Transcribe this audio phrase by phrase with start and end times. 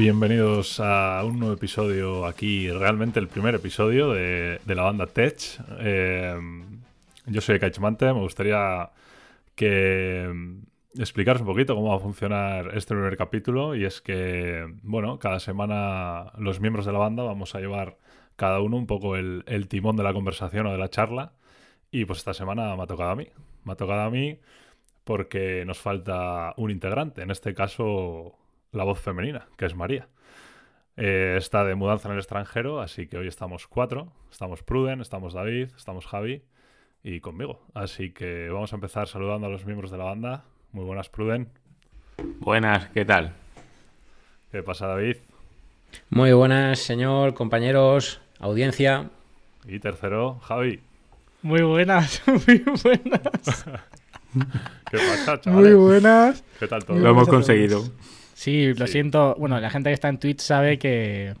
[0.00, 5.36] Bienvenidos a un nuevo episodio aquí, realmente el primer episodio de, la banda Tech.
[5.78, 6.34] Eh,
[7.26, 8.92] yo soy Kaichmante, me gustaría
[9.54, 14.64] que mm, explicaros un poquito cómo va a funcionar este primer capítulo y es que,
[14.82, 17.98] bueno, cada semana los miembros de la banda vamos a llevar
[18.36, 21.34] cada uno un poco el, el timón de la conversación o de la charla
[21.90, 23.28] y pues esta semana me ha tocado a mí,
[23.64, 24.40] me ha tocado a mí
[25.04, 28.39] porque nos falta un integrante, en este caso
[28.72, 30.08] la voz femenina, que es María.
[30.96, 34.12] Eh, está de mudanza en el extranjero, así que hoy estamos cuatro.
[34.30, 36.42] Estamos Pruden, estamos David, estamos Javi
[37.02, 37.62] y conmigo.
[37.74, 40.44] Así que vamos a empezar saludando a los miembros de la banda.
[40.72, 41.48] Muy buenas, Pruden.
[42.38, 43.32] Buenas, ¿qué tal?
[44.52, 45.16] ¿Qué pasa, David?
[46.10, 49.10] Muy buenas, señor, compañeros, audiencia.
[49.66, 50.80] Y tercero, Javi.
[51.42, 53.64] Muy buenas, muy buenas.
[54.90, 55.74] ¿Qué pasa, chavales?
[55.74, 56.44] Muy buenas.
[56.58, 56.98] ¿Qué tal todo?
[56.98, 57.82] Lo hemos conseguido.
[58.40, 59.36] Sí, lo siento.
[59.38, 61.34] Bueno, la gente que está en Twitch sabe que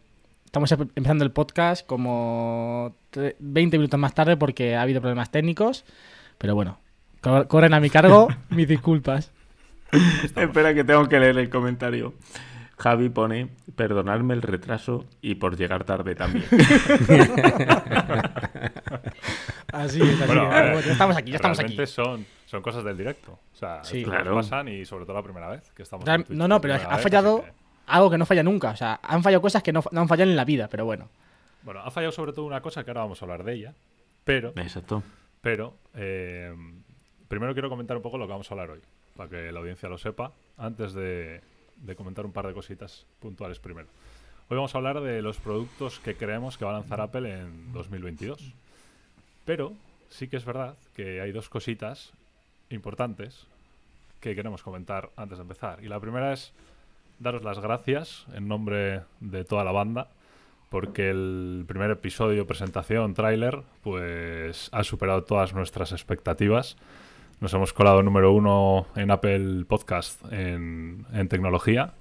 [0.44, 2.94] estamos empezando el podcast como
[3.38, 5.86] 20 minutos más tarde porque ha habido problemas técnicos.
[6.36, 6.78] Pero bueno,
[7.48, 9.32] corren a mi cargo mis disculpas.
[10.36, 12.12] Espera que tengo que leer el comentario.
[12.76, 16.44] Javi pone, perdonadme el retraso y por llegar tarde también.
[19.72, 21.86] así es, así ya estamos aquí, ya estamos aquí.
[21.86, 23.38] Son, son cosas del directo.
[23.52, 24.34] O sea, sí, claro.
[24.34, 27.44] pasan y sobre todo la primera vez que estamos No, no, pero ha fallado
[27.86, 28.70] algo que no falla nunca.
[28.70, 31.08] O sea, han fallado cosas que no, han fallado en la vida, pero bueno.
[31.62, 33.74] Bueno, ha fallado sobre todo una cosa que ahora vamos a hablar de ella.
[34.24, 34.52] Pero.
[34.56, 35.02] Exacto.
[35.40, 35.74] Pero.
[35.94, 36.54] Eh,
[37.28, 38.80] primero quiero comentar un poco lo que vamos a hablar hoy.
[39.16, 40.32] Para que la audiencia lo sepa.
[40.56, 41.42] Antes de,
[41.76, 43.88] de comentar un par de cositas puntuales primero.
[44.48, 47.72] Hoy vamos a hablar de los productos que creemos que va a lanzar Apple en
[47.72, 48.52] 2022.
[49.44, 49.74] Pero
[50.08, 52.12] sí que es verdad que hay dos cositas
[52.68, 53.46] importantes
[54.20, 55.82] que queremos comentar antes de empezar.
[55.82, 56.52] Y la primera es
[57.18, 60.08] daros las gracias en nombre de toda la banda
[60.70, 66.76] porque el primer episodio, presentación, tráiler, pues ha superado todas nuestras expectativas.
[67.40, 71.94] Nos hemos colado número uno en Apple Podcast en, tecnología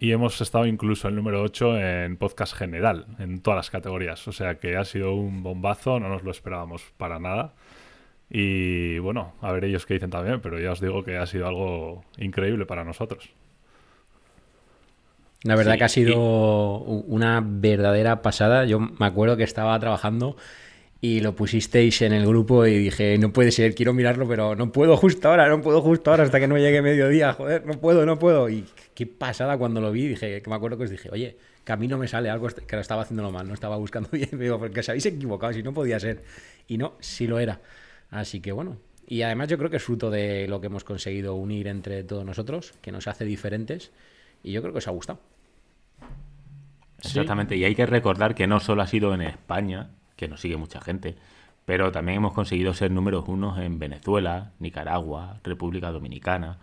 [0.00, 4.26] y hemos estado incluso el número 8 en podcast general, en todas las categorías.
[4.26, 7.52] O sea que ha sido un bombazo, no nos lo esperábamos para nada.
[8.30, 11.46] Y bueno, a ver ellos qué dicen también, pero ya os digo que ha sido
[11.46, 13.28] algo increíble para nosotros.
[15.42, 18.64] La verdad que ha sido una verdadera pasada.
[18.64, 20.34] Yo me acuerdo que estaba trabajando
[21.00, 24.70] y lo pusisteis en el grupo y dije, no puede ser, quiero mirarlo, pero no
[24.70, 28.04] puedo justo ahora, no puedo justo ahora hasta que no llegue mediodía, joder, no puedo,
[28.04, 28.50] no puedo.
[28.50, 31.72] Y qué pasada cuando lo vi, dije, que me acuerdo que os dije, oye, que
[31.72, 34.28] a mí no me sale algo que lo estaba haciendo mal, no estaba buscando bien,
[34.38, 36.22] digo, porque os habéis equivocado, si no podía ser.
[36.68, 37.60] Y no, sí lo era.
[38.10, 38.76] Así que bueno.
[39.06, 42.24] Y además yo creo que es fruto de lo que hemos conseguido unir entre todos
[42.24, 43.90] nosotros, que nos hace diferentes,
[44.44, 45.20] y yo creo que os ha gustado.
[46.98, 50.58] Exactamente, y hay que recordar que no solo ha sido en España, que nos sigue
[50.58, 51.16] mucha gente,
[51.64, 56.58] pero también hemos conseguido ser números unos en Venezuela, Nicaragua, República Dominicana,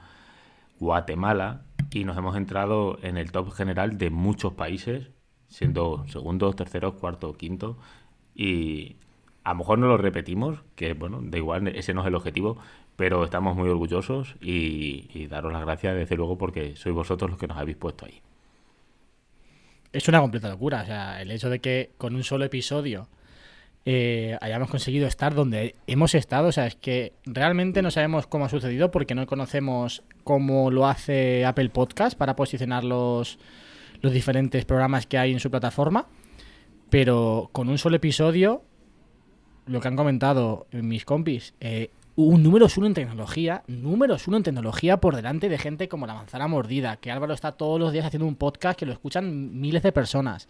[0.80, 5.08] Guatemala y nos hemos entrado en el top general de muchos países,
[5.48, 7.80] siendo segundos, terceros, cuartos, quinto
[8.36, 8.98] y
[9.44, 12.60] a lo mejor no lo repetimos, que bueno, da igual, ese no es el objetivo,
[12.96, 17.40] pero estamos muy orgullosos y, y daros las gracias desde luego porque sois vosotros los
[17.40, 18.22] que nos habéis puesto ahí.
[19.94, 23.08] Es una completa locura, o sea, el hecho de que con un solo episodio
[23.90, 26.50] eh, hayamos conseguido estar donde hemos estado.
[26.50, 30.88] O sea, es que realmente no sabemos cómo ha sucedido porque no conocemos cómo lo
[30.88, 33.40] hace Apple Podcast para posicionar los,
[34.02, 36.10] los diferentes programas que hay en su plataforma.
[36.90, 38.62] Pero con un solo episodio,
[39.68, 44.44] lo que han comentado mis compis, eh, un números uno en tecnología, números uno en
[44.44, 48.06] tecnología por delante de gente como la manzana mordida, que Álvaro está todos los días
[48.06, 50.50] haciendo un podcast que lo escuchan miles de personas.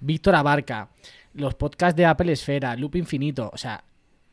[0.00, 0.88] Víctor Abarca,
[1.34, 3.84] los podcasts de Apple Esfera, Loop Infinito, o sea,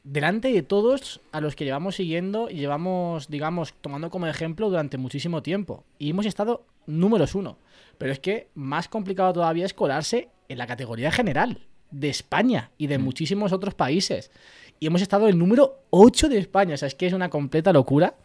[0.04, 4.98] delante de todos a los que llevamos siguiendo y llevamos, digamos, tomando como ejemplo durante
[4.98, 5.84] muchísimo tiempo.
[6.00, 7.58] Y hemos estado números uno.
[7.98, 12.88] Pero es que más complicado todavía es colarse en la categoría general de España y
[12.88, 13.04] de mm.
[13.04, 14.32] muchísimos otros países.
[14.80, 16.76] Y hemos estado en número 8 de España.
[16.76, 18.16] O sea, es que es una completa locura.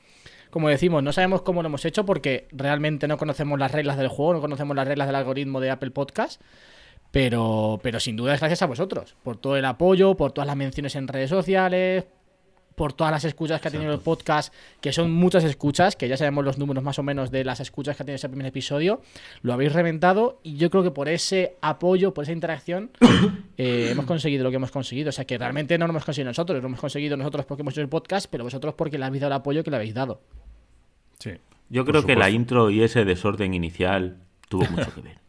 [0.50, 4.08] Como decimos, no sabemos cómo lo hemos hecho porque realmente no conocemos las reglas del
[4.08, 6.42] juego, no conocemos las reglas del algoritmo de Apple Podcast.
[7.12, 10.56] Pero, pero sin duda es gracias a vosotros, por todo el apoyo, por todas las
[10.56, 12.04] menciones en redes sociales,
[12.74, 16.16] por todas las escuchas que ha tenido el podcast, que son muchas escuchas, que ya
[16.16, 19.00] sabemos los números más o menos de las escuchas que ha tenido ese primer episodio,
[19.42, 22.90] lo habéis reventado y yo creo que por ese apoyo, por esa interacción,
[23.56, 25.10] eh, hemos conseguido lo que hemos conseguido.
[25.10, 27.74] O sea que realmente no lo hemos conseguido nosotros, lo hemos conseguido nosotros porque hemos
[27.74, 30.20] hecho el podcast, pero vosotros porque le habéis dado el apoyo que le habéis dado.
[31.18, 31.32] Sí.
[31.68, 34.18] Yo creo que la intro y ese desorden inicial
[34.48, 35.21] tuvo mucho que ver.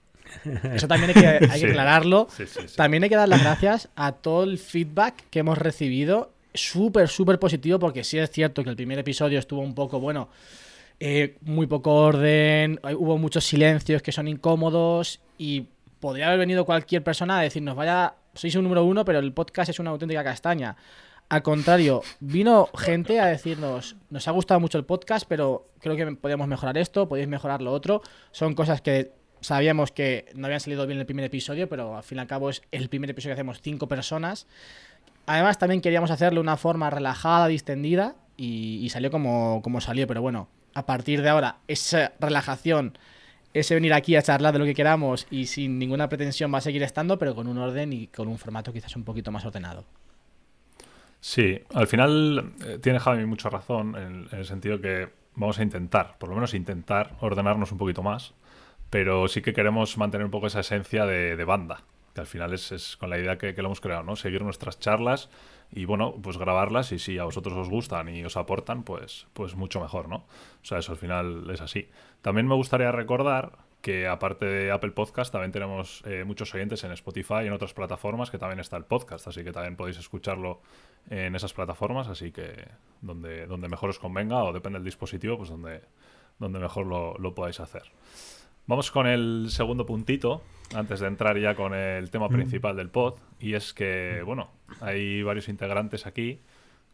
[0.73, 1.65] Eso también hay que, hay que Sí.
[1.65, 2.27] aclararlo.
[2.35, 2.75] Sí, sí, sí.
[2.75, 6.31] También hay que dar las gracias a todo el feedback que hemos recibido.
[6.53, 10.29] Súper, súper positivo, porque sí es cierto que el primer episodio estuvo un poco, bueno,
[10.99, 15.65] eh, muy poco orden, hubo muchos silencios que son incómodos y
[15.99, 19.69] podría haber venido cualquier persona a decirnos, vaya, sois un número uno, pero el podcast
[19.69, 20.75] es una auténtica castaña.
[21.29, 26.05] Al contrario, vino gente a decirnos, nos ha gustado mucho el podcast, pero creo que
[26.15, 28.01] podemos mejorar esto, podéis mejorar lo otro.
[28.31, 29.11] Son cosas que
[29.43, 32.49] sabíamos que no habían salido bien el primer episodio, pero al fin y al cabo
[32.49, 34.47] es el primer episodio que hacemos cinco personas.
[35.25, 40.07] Además, también queríamos hacerlo de una forma relajada, distendida, y, salió como, como salió.
[40.07, 42.97] Pero bueno, a partir de ahora, esa relajación,
[43.53, 46.61] ese venir aquí a charlar de lo que queramos y sin ninguna pretensión va a
[46.61, 49.85] seguir estando, pero con un orden y con un formato quizás un poquito más ordenado.
[51.19, 56.17] Sí, al final eh, tiene Javi mucha razón en el sentido que vamos a intentar,
[56.17, 58.33] por lo menos intentar, ordenarnos un poquito más,
[58.93, 61.81] pero sí que queremos mantener un poco esa esencia de, banda,
[62.13, 64.15] que al final es, con la idea que, que lo hemos creado, ¿no?
[64.15, 65.31] Seguir nuestras charlas
[65.71, 69.55] y bueno, pues grabarlas y si a vosotros os gustan y os aportan, pues, pues
[69.55, 70.17] mucho mejor, ¿no?
[70.17, 70.25] O
[70.61, 71.89] sea, eso al final es así.
[72.21, 76.91] También me gustaría recordar que aparte de Apple Podcast también tenemos eh, muchos oyentes en
[76.91, 80.61] Spotify y en otras plataformas que también está el podcast, así que también podéis escucharlo
[81.09, 82.67] en esas plataformas, así que
[83.01, 85.81] donde, donde mejor os convenga o depende del dispositivo, pues donde,
[86.37, 87.91] donde mejor lo, lo podáis hacer.
[88.65, 90.41] Vamos con el segundo puntito,
[90.73, 95.21] antes de entrar ya con el tema principal del pod, y es que, bueno, hay
[95.21, 96.39] varios integrantes aquí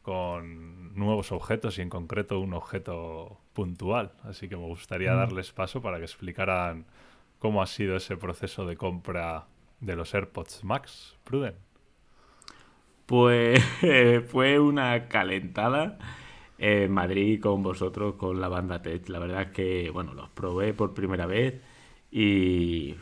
[0.02, 5.80] con nuevos objetos y en concreto un objeto puntual, así que me gustaría darles paso
[5.80, 6.86] para que explicaran
[7.38, 9.46] cómo ha sido ese proceso de compra
[9.80, 11.54] de los AirPods Max, Pruden.
[13.06, 13.64] Pues
[14.32, 16.00] fue una calentada
[16.60, 19.08] en Madrid con vosotros, con la banda Tech.
[19.10, 21.62] La verdad es que, bueno, los probé por primera vez
[22.12, 22.96] y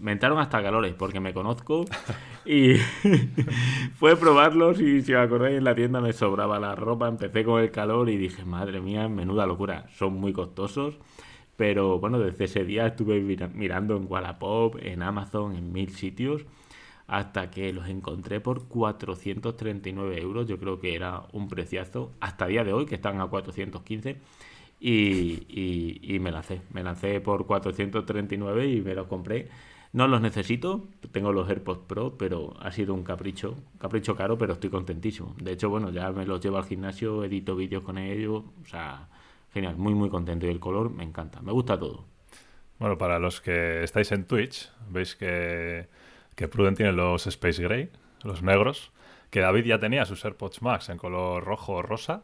[0.00, 1.84] me entraron hasta calores porque me conozco
[2.46, 2.74] y
[3.98, 7.60] fue probarlos y si os acordáis en la tienda me sobraba la ropa, empecé con
[7.62, 10.98] el calor y dije, madre mía, menuda locura, son muy costosos.
[11.56, 16.44] Pero bueno, desde ese día estuve mira- mirando en Wallapop, en Amazon, en mil sitios
[17.06, 20.46] hasta que los encontré por 439 euros.
[20.48, 24.16] Yo creo que era un preciazo hasta día de hoy, que están a 415.
[24.80, 29.48] Y, y- y me lancé, me lancé por 439 y me los compré.
[29.92, 34.54] No los necesito, tengo los AirPods Pro, pero ha sido un capricho, capricho caro, pero
[34.54, 35.34] estoy contentísimo.
[35.40, 39.08] De hecho, bueno, ya me los llevo al gimnasio, edito vídeos con ellos, o sea,
[39.52, 42.06] genial, muy muy contento y el color me encanta, me gusta todo.
[42.78, 45.88] Bueno, para los que estáis en Twitch, veis que,
[46.34, 47.90] que Pruden tiene los Space Gray,
[48.22, 48.92] los negros,
[49.30, 52.22] que David ya tenía sus AirPods Max en color rojo o rosa,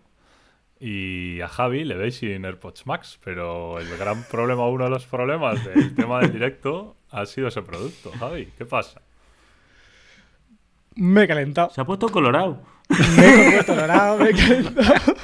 [0.80, 5.06] y a Javi le veis sin AirPods Max, pero el gran problema, uno de los
[5.06, 8.12] problemas del tema del directo ha sido ese producto.
[8.18, 9.00] Javi, ¿qué pasa?
[10.94, 11.70] Me he calentado.
[11.70, 12.60] Se ha puesto colorado.
[13.16, 15.14] Me he puesto dorado, me he calentado.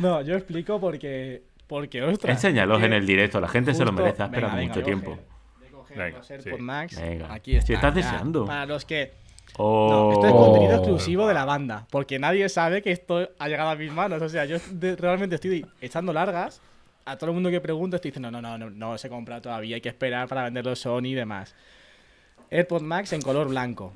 [0.00, 1.42] No, yo explico porque.
[1.66, 2.36] Porque, ostras.
[2.36, 5.18] Enséñalos que en el directo, la gente se lo merece, ha esperado venga, mucho tiempo.
[5.98, 6.32] Venga, los sí.
[6.34, 7.00] AirPods Max.
[7.00, 7.32] Venga.
[7.32, 7.66] Aquí está.
[7.66, 8.44] Si estás deseando.
[8.46, 9.12] Para los que.
[9.58, 9.88] Oh.
[9.90, 11.86] No, esto es contenido exclusivo de la banda.
[11.90, 14.22] Porque nadie sabe que esto ha llegado a mis manos.
[14.22, 16.60] O sea, yo de- realmente estoy echando largas.
[17.04, 19.74] A todo el mundo que pregunto estoy diciendo, no, no, no, no se compra todavía.
[19.74, 21.54] Hay que esperar para venderlo Sony y demás.
[22.50, 23.92] AirPod Max en color blanco.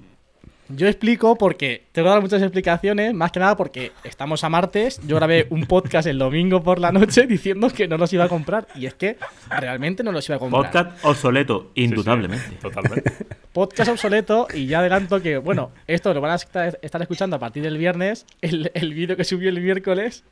[0.69, 5.01] Yo explico porque tengo que dar muchas explicaciones, más que nada porque estamos a martes.
[5.07, 8.29] Yo grabé un podcast el domingo por la noche diciendo que no los iba a
[8.29, 8.67] comprar.
[8.75, 9.17] Y es que
[9.49, 10.65] realmente no los iba a comprar.
[10.65, 12.57] Podcast obsoleto, Sí, sí, indudablemente.
[12.61, 13.13] totalmente.
[13.53, 17.39] podcast obsoleto y ya adelanto que, bueno, esto lo van a estar, estar escuchando a
[17.39, 18.27] partir del viernes.
[18.41, 20.25] El, el vídeo que subió el miércoles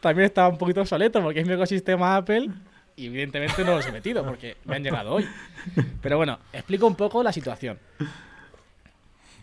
[0.00, 2.48] también estaba un poquito obsoleto porque es mi ecosistema Apple
[2.96, 5.24] y evidentemente no los he metido porque me han llegado hoy.
[6.02, 7.78] Pero bueno, explico un poco la situación.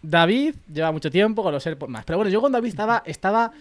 [0.09, 2.05] David lleva mucho tiempo con los AirPods más.
[2.05, 3.51] Pero bueno, yo con David estaba, estaba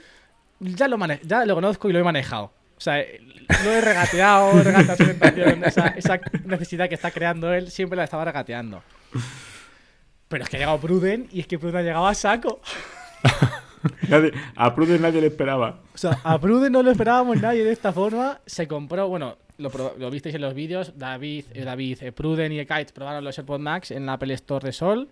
[0.61, 2.53] ya lo mane- ya lo conozco y lo he manejado.
[2.77, 2.97] O sea,
[3.65, 8.25] lo he regateado, regateado tentación, esa, esa necesidad que está creando él, siempre la estaba
[8.25, 8.83] regateando.
[10.29, 12.61] Pero es que ha llegado Pruden y es que Pruden ha llegado a saco.
[14.09, 15.81] Nadie- a Pruden nadie le esperaba.
[15.95, 18.41] O sea, a Pruden no lo esperábamos nadie de esta forma.
[18.47, 19.71] Se compró, bueno, lo,
[20.11, 20.93] visteis en los vídeos.
[20.99, 24.65] David, eh, David eh, Pruden y Kite probaron los AirPods Max en la Apple Store
[24.67, 25.09] de Sol.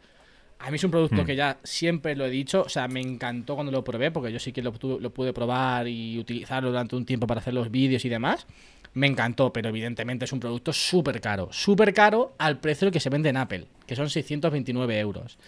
[0.63, 1.27] A mí es un producto Hmm.
[1.27, 2.63] que ya siempre lo he dicho.
[2.63, 6.19] O sea, me encantó cuando lo probé porque yo sí que lo, pude probar y
[6.19, 8.47] utilizarlo durante un tiempo para hacer los vídeos y demás.
[8.95, 11.49] Me encantó, pero evidentemente es un producto súper caro.
[11.51, 15.39] Súper caro al precio que se vende en Apple, que son 629 euros.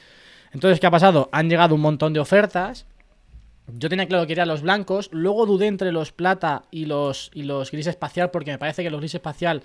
[0.52, 1.28] Entonces, ¿qué ha pasado?
[1.30, 2.86] Han llegado un montón de ofertas.
[3.68, 7.44] Yo tenía claro que eran los blancos, luego dudé entre los plata y los, y
[7.44, 9.62] los gris espacial, porque me parece que los gris espacial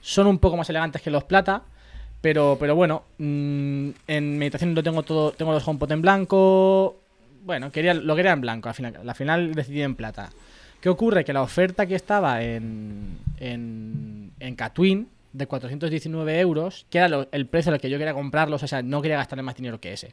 [0.00, 1.64] Son un poco más elegantes que los plata.
[2.26, 6.98] Pero, pero bueno, mm, en meditación lo tengo todo, tengo los HomePod en blanco.
[7.44, 10.30] Bueno, quería, lo quería en blanco, al final, al final decidí en plata.
[10.80, 11.24] ¿Qué ocurre?
[11.24, 17.46] Que la oferta que estaba en, en, en Catwin de 419 euros, que era el
[17.46, 20.12] precio al que yo quería comprarlos, o sea, no quería gastarle más dinero que ese.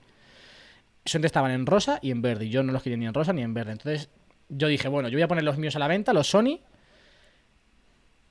[1.06, 3.42] Estaban en rosa y en verde, y yo no los quería ni en rosa ni
[3.42, 3.72] en verde.
[3.72, 4.12] Entonces
[4.50, 6.60] yo dije, bueno, yo voy a poner los míos a la venta, los Sony.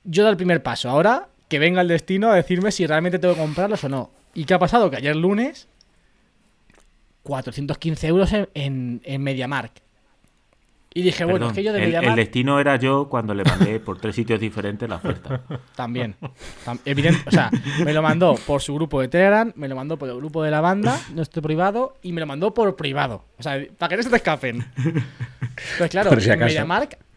[0.05, 0.89] Yo doy el primer paso.
[0.89, 4.09] Ahora que venga el destino a decirme si realmente tengo que comprarlos o no.
[4.33, 4.89] ¿Y qué ha pasado?
[4.89, 5.67] Que ayer lunes,
[7.21, 9.77] 415 euros en, en, en MediaMarkt.
[10.95, 13.79] Y dije, bueno, es que yo de el, el destino era yo cuando le mandé
[13.79, 15.41] por tres sitios diferentes la oferta.
[15.75, 16.15] también.
[16.65, 17.51] Tam- evidente, o sea,
[17.85, 20.49] me lo mandó por su grupo de Telegram, me lo mandó por el grupo de
[20.49, 23.25] la banda, nuestro privado, y me lo mandó por privado.
[23.37, 24.65] O sea, para que no se te escapen.
[25.77, 26.55] Pues claro, Por si en acaso.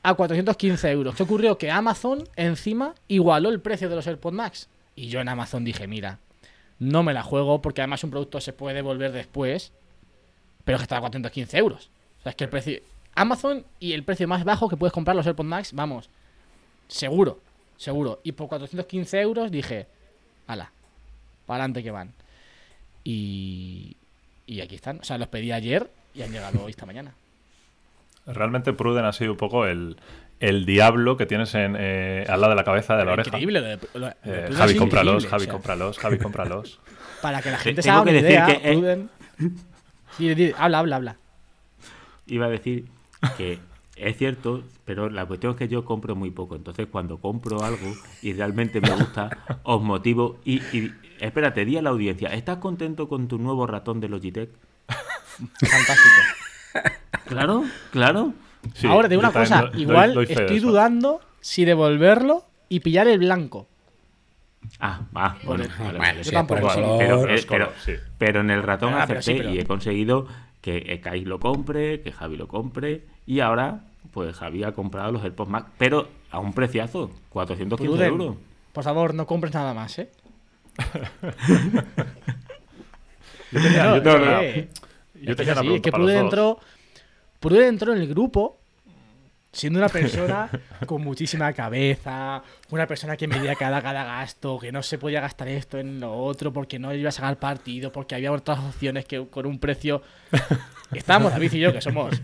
[0.06, 1.16] A 415 euros.
[1.16, 1.58] ¿Qué ocurrió?
[1.58, 4.68] Que Amazon encima igualó el precio de los AirPods Max.
[4.94, 6.20] Y yo en Amazon dije, mira,
[6.78, 9.72] no me la juego porque además un producto se puede devolver después,
[10.64, 11.90] pero que está a 415 euros.
[12.20, 12.78] O sea, es que el precio...
[13.16, 16.08] Amazon y el precio más bajo que puedes comprar los AirPods Max, vamos,
[16.86, 17.40] seguro,
[17.76, 18.20] seguro.
[18.22, 19.88] Y por 415 euros dije,
[20.46, 20.70] ala,
[21.46, 22.12] para adelante que van.
[23.02, 23.96] Y,
[24.46, 25.00] y aquí están.
[25.00, 27.12] O sea, los pedí ayer y han llegado hoy esta mañana.
[28.26, 29.96] Realmente Pruden ha sido un poco el,
[30.40, 33.28] el diablo que tienes en, eh, al lado de la cabeza de la oreja.
[33.28, 33.60] Increíble.
[33.60, 36.80] Lo de, lo- lo de Eh, Javi, cómpralos, Javi, o sea, cómpralos, Javi, cómpralos.
[37.22, 39.08] Para que la gente se haga una idea, que, eh, Pruden-
[40.18, 41.16] Dile, dile, habla, habla, habla.
[42.26, 42.86] Iba a decir
[43.36, 43.58] que
[43.96, 46.56] es cierto, pero la cuestión es que yo compro muy poco.
[46.56, 49.30] Entonces, cuando compro algo y realmente me gusta,
[49.62, 50.38] os motivo.
[50.44, 54.50] Y, y espérate, di a la audiencia, ¿estás contento con tu nuevo ratón de Logitech?
[55.28, 56.22] Fantástico.
[57.26, 58.32] Claro, claro.
[58.74, 63.18] Sí, Ahora, de una cosa, doy- igual doy estoy dudando si devolverlo y pillar el
[63.18, 63.66] blanco.
[64.80, 65.64] Ah, ah, bueno,
[66.98, 67.46] pero, eh,
[68.40, 70.26] en el ratón Ah, sí, acepté pero- y he conseguido
[70.60, 75.12] que eh, Kai lo compre, que Javi lo compre y ahora pues Javi ha comprado
[75.12, 78.36] los AirPods Max, pero a un preciazo, 415 Pruden, euros.
[78.72, 80.10] por favor, no compres nada más, ¿eh?
[83.52, 84.68] Yo tenía, una, que-
[85.26, 86.10] yo es así, pregunta que dos.
[86.24, 86.58] entró,
[87.40, 88.58] Pruden entró en el grupo
[89.52, 90.50] siendo una persona
[90.86, 95.48] con muchísima cabeza, una persona que medía cada, cada gasto, que no se podía gastar
[95.48, 99.26] esto en lo otro porque no iba a sacar partido, porque había otras opciones que
[99.28, 100.02] con un precio...
[100.92, 102.20] Estábamos David y yo, que somos...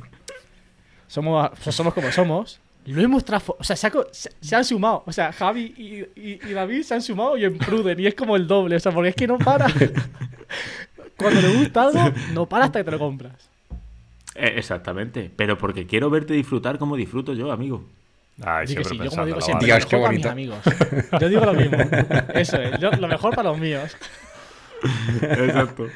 [1.08, 2.58] Somos, somos como somos.
[2.86, 3.60] Lo hemos transformado.
[3.60, 5.02] O sea, se, ha co- se- se han sumado.
[5.06, 8.00] O sea, Javi y, y- y David se han sumado y en Pruden.
[8.00, 8.76] Y es como el doble.
[8.76, 9.66] O sea, porque es que no para.
[11.16, 12.00] Cuando le gusta algo,
[12.32, 13.48] no para hasta que te lo compras.
[14.34, 17.84] Eh, exactamente, pero porque quiero verte disfrutar como disfruto yo, amigo.
[18.42, 20.58] Ay, Así que sí, yo como digo siempre, qué para mis amigos.
[21.20, 21.76] Yo digo lo mismo.
[22.34, 23.94] Eso es, yo- lo mejor para los míos.
[25.20, 25.86] Exacto.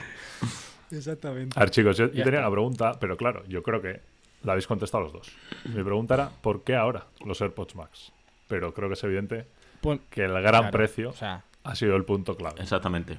[0.90, 1.58] Exactamente.
[1.58, 4.00] A ver, chicos, yo, tenía una pregunta, pero claro, yo creo que
[4.44, 5.32] la habéis contestado los dos.
[5.64, 8.12] Mi pregunta era, ¿por qué ahora los AirPods Max?
[8.48, 9.46] Pero creo que es evidente
[9.80, 12.62] Pues, que el gran claro, precio O sea, ha sido el punto clave.
[12.62, 13.18] Exactamente.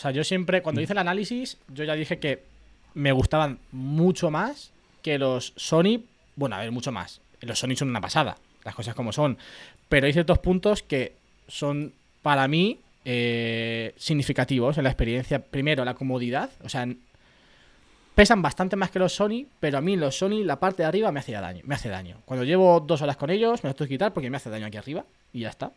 [0.00, 2.42] O sea, yo siempre, cuando hice el análisis, yo ya dije que
[2.94, 4.70] me gustaban mucho más
[5.02, 6.04] que los Sony.
[6.36, 7.20] Bueno, a ver, mucho más.
[7.42, 9.36] Los Sony son una pasada, las cosas como son.
[9.90, 11.16] Pero hay ciertos puntos que
[11.48, 11.92] son,
[12.22, 15.38] para mí, eh, significativos en la experiencia.
[15.38, 16.48] Primero, la comodidad.
[16.64, 16.88] O sea,
[18.14, 21.12] pesan bastante más que los Sony, pero a mí los Sony, la parte de arriba
[21.12, 21.60] me hace daño.
[21.64, 22.22] Me hace daño.
[22.24, 24.64] Cuando llevo dos horas con ellos, me los tengo que quitar porque me hace daño
[24.64, 25.04] aquí arriba
[25.34, 25.72] y ya está.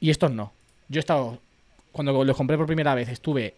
[0.00, 0.52] Y estos no.
[0.88, 1.38] Yo he estado,
[1.92, 3.54] cuando los compré por primera vez, estuve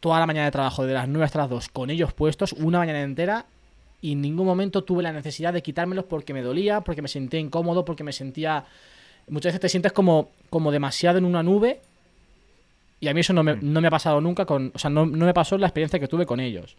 [0.00, 2.78] toda la mañana de trabajo, de las 9 hasta las 2, con ellos puestos, una
[2.78, 3.46] mañana entera,
[4.00, 7.38] y en ningún momento tuve la necesidad de quitármelos porque me dolía, porque me sentía
[7.38, 8.64] incómodo, porque me sentía...
[9.28, 11.80] Muchas veces te sientes como, como demasiado en una nube,
[12.98, 14.72] y a mí eso no me, no me ha pasado nunca con...
[14.74, 16.76] O sea, no, no me pasó la experiencia que tuve con ellos.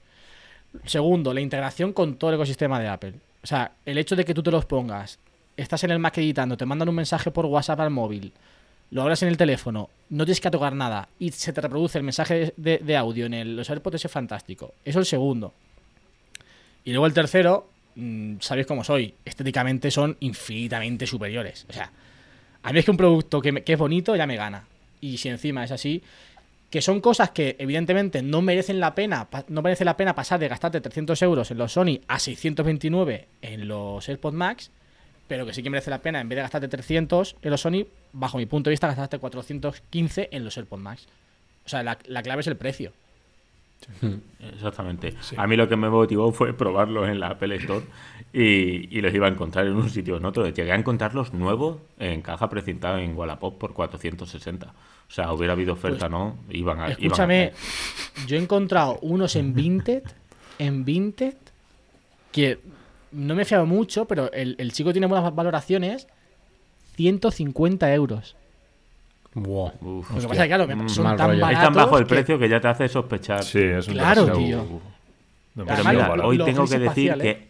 [0.86, 3.14] Segundo, la integración con todo el ecosistema de Apple.
[3.42, 5.20] O sea, el hecho de que tú te los pongas,
[5.56, 8.34] estás en el Mac editando, te mandan un mensaje por WhatsApp al móvil,
[8.92, 12.04] lo hablas en el teléfono, no tienes que tocar nada y se te reproduce el
[12.04, 14.74] mensaje de, audio en el, los AirPods, es fantástico.
[14.86, 15.54] Eso es el segundo.
[16.86, 21.66] Y luego el tercero, mm, sabéis cómo soy, estéticamente son infinitamente superiores.
[21.70, 21.92] O sea,
[22.62, 24.66] a mí es que un producto que, me- es bonito ya me gana.
[25.02, 26.04] Y si encima es así,
[26.70, 30.48] que son cosas que evidentemente no merecen la pena, no merece la pena pasar de
[30.48, 34.72] gastarte 300 euros en los Sony a 629 en los AirPods Max,
[35.27, 37.86] pero que sí que merece la pena, en vez de gastarte 300 en los Sony,
[38.12, 41.08] bajo mi punto de vista, gastarte 415 en los AirPods Max.
[41.65, 42.92] O sea, la, la clave es el precio.
[44.53, 45.13] Exactamente.
[45.38, 47.86] A mí lo que me motivó fue probarlos en la Apple Store
[48.32, 50.48] y, y, los iba a encontrar en un sitio o en otro.
[50.48, 54.68] Llegué a encontrarlos nuevos en caja precintada en Wallapop por 460.
[54.68, 56.38] O sea, hubiera habido oferta, Pues, ¿no?
[56.50, 56.88] Iban a.
[56.88, 60.03] Escúchame, iban a- yo he encontrado unos en Vinted,
[60.60, 61.36] en Vinted,
[62.32, 62.60] que
[63.13, 66.08] no me he fiado mucho, pero el, el chico tiene buenas valoraciones,
[66.96, 68.36] 150 euros.
[69.34, 69.72] Buah.
[69.82, 71.41] Uf, Lo que pasa es que, claro, que Mm, son mal tan rollo.
[71.41, 73.43] baratos Es tan bajo el que- precio que ya te hace sospechar.
[73.43, 74.82] Sí, es un Claro, demasiado- tío.
[75.65, 77.24] Pero mira, lo- hoy lo tengo que decir espacial, ¿eh?
[77.24, 77.48] que,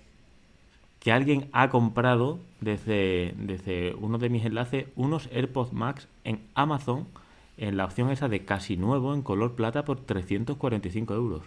[1.00, 7.08] que alguien ha comprado desde, desde uno de mis enlaces unos AirPods Max en Amazon
[7.58, 11.42] en la opción esa de casi nuevo en color plata por 345 euros.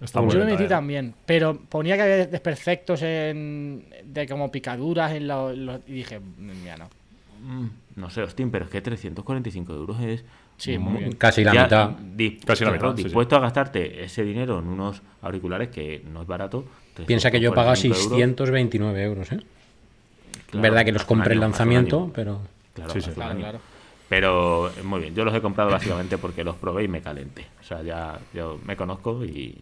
[0.00, 1.10] Está muy Yo me bien metí también.
[1.10, 5.54] también, pero ponía que había desperfectos en, de como picaduras en los,
[5.86, 6.88] y dije, mira, no.
[7.42, 10.24] Mm, no sé, hostia, pero es que 345 euros es...
[10.56, 11.12] Sí, muy bien.
[11.12, 11.90] Casi la ya mitad.
[12.16, 13.04] dis- Casi la claro, mitad, sí, sí.
[13.08, 16.64] dispuesto a gastarte ese dinero en unos auriculares que no es barato.
[17.06, 19.40] Piensa que yo he pagado 345 euros, 629 euros, ¿eh?
[20.50, 22.40] claro, Verdad que los compré en lanzamiento, pero...
[22.74, 23.58] Claro, Claro, claro.
[24.08, 27.46] Pero eh, muy bien, yo los he comprado básicamente porque los probé y me calenté.
[27.60, 29.56] O sea, ya yo me conozco y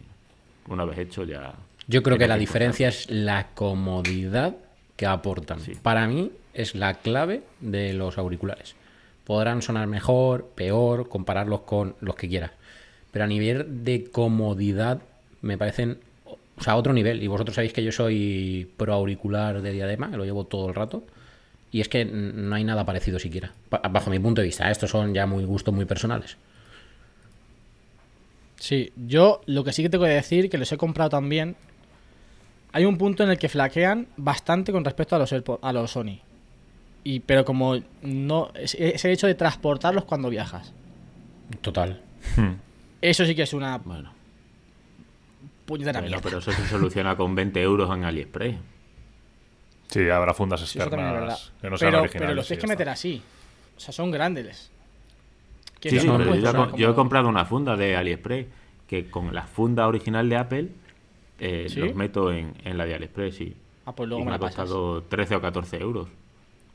[0.69, 1.53] una vez hecho ya.
[1.87, 4.55] Yo creo que la diferencia es la comodidad
[4.95, 5.59] que aportan.
[5.59, 5.73] Sí.
[5.81, 8.75] Para mí es la clave de los auriculares.
[9.25, 12.51] Podrán sonar mejor, peor, compararlos con los que quieras.
[13.11, 15.01] Pero a nivel de comodidad
[15.41, 17.23] me parecen, o sea, a otro nivel.
[17.23, 20.75] Y vosotros sabéis que yo soy pro auricular de diadema, que lo llevo todo el
[20.75, 21.03] rato.
[21.71, 23.53] Y es que no hay nada parecido siquiera.
[23.69, 26.37] Bajo mi punto de vista, estos son ya muy gustos muy personales.
[28.59, 31.55] Sí, yo lo que sí que tengo que decir, que los he comprado también,
[32.71, 36.19] hay un punto en el que flaquean bastante con respecto a los, a los Sony.
[37.03, 40.73] Y, pero como no es, el hecho de transportarlos cuando viajas.
[41.61, 42.01] Total.
[42.35, 42.55] Hmm.
[43.01, 44.11] Eso sí que es una Bueno,
[45.65, 48.55] puñetera bueno, pero eso se soluciona con 20 euros en AliExpress.
[49.87, 51.29] Sí, habrá fundas Sí, eso también es verdad.
[51.33, 52.27] externas que no sean pero, originales.
[52.27, 53.21] pero los tienes que meter así.
[53.77, 54.69] O sea, son grandes.
[55.81, 58.47] Sí, sí, no yo, he comprado una funda de AliExpress
[58.87, 60.69] que con la funda original de Apple
[61.39, 61.79] eh, ¿Sí?
[61.79, 65.01] los meto en, en la de AliExpress y, Ah, pues y me me ha costado
[65.03, 66.07] 13 o 14 euros.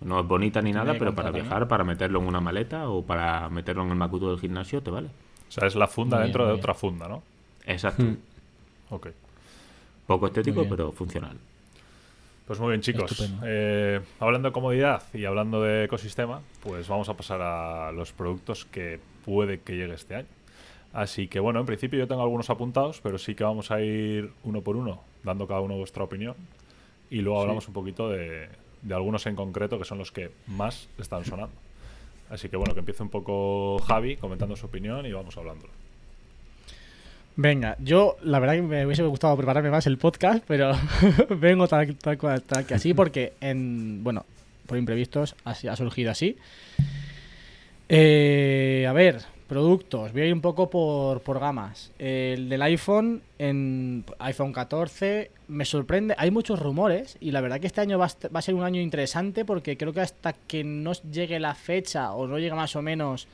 [0.00, 3.48] No es bonita ni nada, pero para viajar, para meterlo en una maleta o para
[3.50, 5.08] meterlo en el macuto del gimnasio, te vale.
[5.48, 6.60] O sea, es la funda Muy dentro de bien.
[6.60, 7.22] otra funda, ¿no?
[7.66, 8.04] Exacto.
[8.90, 9.08] Ok.
[10.06, 11.36] Poco estético, pero funcional.
[12.46, 13.32] Pues muy bien, chicos.
[13.44, 18.66] Eh, hablando de comodidad y hablando de ecosistema, pues vamos a pasar a los productos
[18.66, 20.28] que puede que llegue este año.
[20.92, 24.30] Así que bueno, en principio yo tengo algunos apuntados, pero sí que vamos a ir
[24.44, 26.36] uno por uno, dando cada uno vuestra opinión.
[27.10, 28.48] Y luego hablamos un poquito de,
[28.82, 31.54] de algunos en concreto que son los que más están sonando.
[32.28, 35.66] Así que bueno, que empiece un poco Javi comentando su opinión y vamos hablando.
[37.36, 40.72] Venga, yo la verdad que me hubiese gustado prepararme más el podcast, pero
[41.30, 44.24] vengo tal, tal tal que así, porque en, bueno,
[44.66, 46.36] por imprevistos así, ha surgido así.
[47.88, 51.90] Eh, a ver, productos, voy a ir un poco por, por gamas.
[51.98, 57.66] El del iPhone, en iPhone 14, me sorprende, hay muchos rumores y la verdad que
[57.66, 60.62] este año va a, va a ser un año interesante porque creo que hasta que
[60.62, 63.26] no llegue la fecha o no llegue más o menos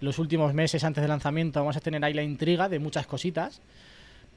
[0.00, 3.60] los últimos meses antes del lanzamiento vamos a tener ahí la intriga de muchas cositas.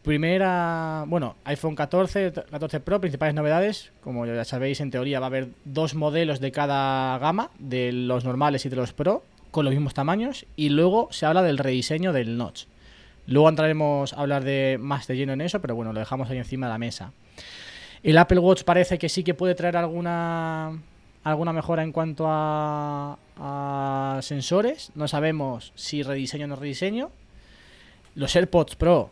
[0.04, 3.92] Primera, bueno, iPhone 14, 14 Pro, principales novedades.
[4.02, 8.24] Como ya sabéis, en teoría va a haber dos modelos de cada gama, de los
[8.24, 10.46] normales y de los Pro, con los mismos tamaños.
[10.56, 12.64] Y luego se habla del rediseño del notch.
[13.28, 16.38] Luego entraremos a hablar de más de lleno en eso, pero bueno, lo dejamos ahí
[16.38, 17.12] encima de la mesa.
[18.02, 20.80] El Apple Watch parece que sí que puede traer alguna
[21.24, 23.18] alguna mejora en cuanto a,
[24.22, 24.92] sensores.
[24.96, 27.10] No sabemos si rediseño o no rediseño.
[28.16, 29.12] Los AirPods Pro,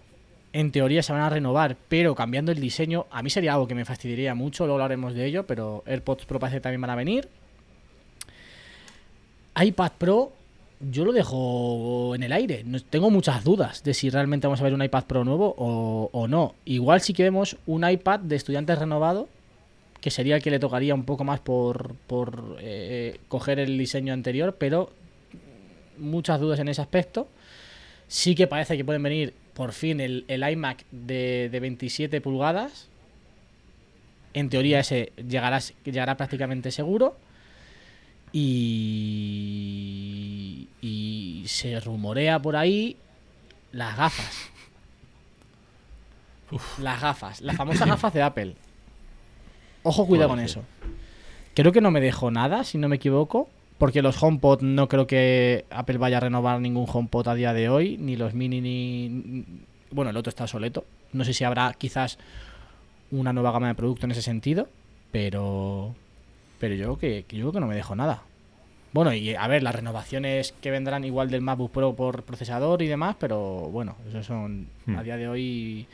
[0.52, 3.76] en teoría, se van a renovar, pero cambiando el diseño, a mí sería algo que
[3.76, 4.66] me fastidiaría mucho.
[4.66, 7.30] Luego hablaremos de ello, pero AirPods Pro parece que también van a venir.
[9.56, 10.34] iPad Pro,
[10.80, 12.66] yo lo dejo en el aire.
[12.90, 16.28] Tengo muchas dudas de si realmente vamos a ver un iPad Pro nuevo o, o
[16.28, 16.56] no.
[16.66, 19.30] Igual sí que vemos un iPad de estudiantes renovado,
[20.02, 24.14] que sería el que le tocaría un poco más por, por eh, coger el diseño
[24.14, 24.92] anterior, pero
[25.98, 27.28] muchas dudas en ese aspecto.
[28.08, 32.90] Sí que parece que pueden venir por fin el, el iMac de, de 27 pulgadas.
[34.34, 37.18] En teoría ese llegará, llegará prácticamente seguro.
[38.32, 39.58] Y,
[40.82, 42.98] y se rumorea por ahí
[43.72, 44.52] las gafas.
[46.80, 48.56] Las gafas, las famosas gafas de Apple.
[49.88, 50.64] Ojo, cuidado con eso.
[51.54, 53.50] Creo que no me dejó nada, si no me equivoco.
[53.78, 57.70] Porque los HomePod no creo que Apple vaya a renovar ningún HomePod a día de
[57.70, 57.98] hoy.
[57.98, 59.46] Ni los mini ni...
[59.92, 60.84] bueno, el otro está soleto.
[61.14, 62.18] No sé si habrá quizás
[63.12, 64.68] una nueva gama de producto en ese sentido,
[65.12, 65.96] pero
[66.60, 68.24] pero yo que, que yo creo que no me dejo nada.
[68.94, 72.88] Bueno, y a ver, las renovaciones que vendrán igual del MacBook Pro por procesador y
[72.88, 74.98] demás, pero bueno, esos son Hmm.
[74.98, 75.86] a día de hoy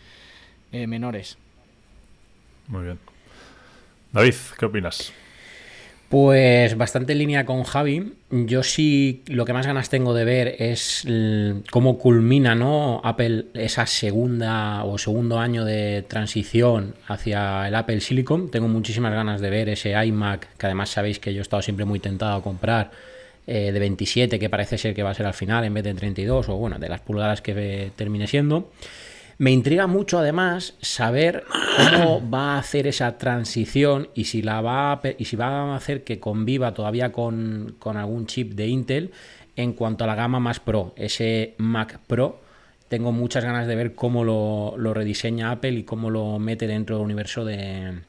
[0.72, 1.38] eh, menores.
[2.68, 3.00] Muy bien.
[4.14, 5.12] David, ¿qué opinas?
[6.08, 8.14] Pues bastante en línea con Javi.
[8.30, 11.08] Yo sí lo que más ganas tengo de ver es
[11.72, 13.02] cómo culmina ¿no?
[13.04, 18.52] Apple esa segunda o segundo año de transición hacia el Apple Silicon.
[18.52, 21.86] Tengo muchísimas ganas de ver ese iMac, que además sabéis que yo he estado siempre
[21.86, 22.92] muy tentado a comprar,
[23.48, 25.96] eh, de 27, que parece ser que va a ser al final en vez de
[25.96, 28.72] 32, o bueno, de las pulgadas que eh, termine siendo.
[29.38, 31.44] Me intriga mucho además saber
[31.78, 35.76] cómo va a hacer esa transición y si la va a, y si va a
[35.76, 39.12] hacer que conviva todavía con, con algún chip de Intel
[39.56, 42.42] en cuanto a la gama más Pro, ese Mac Pro.
[42.88, 46.98] Tengo muchas ganas de ver cómo lo, lo rediseña Apple y cómo lo mete dentro
[46.98, 48.02] del universo de,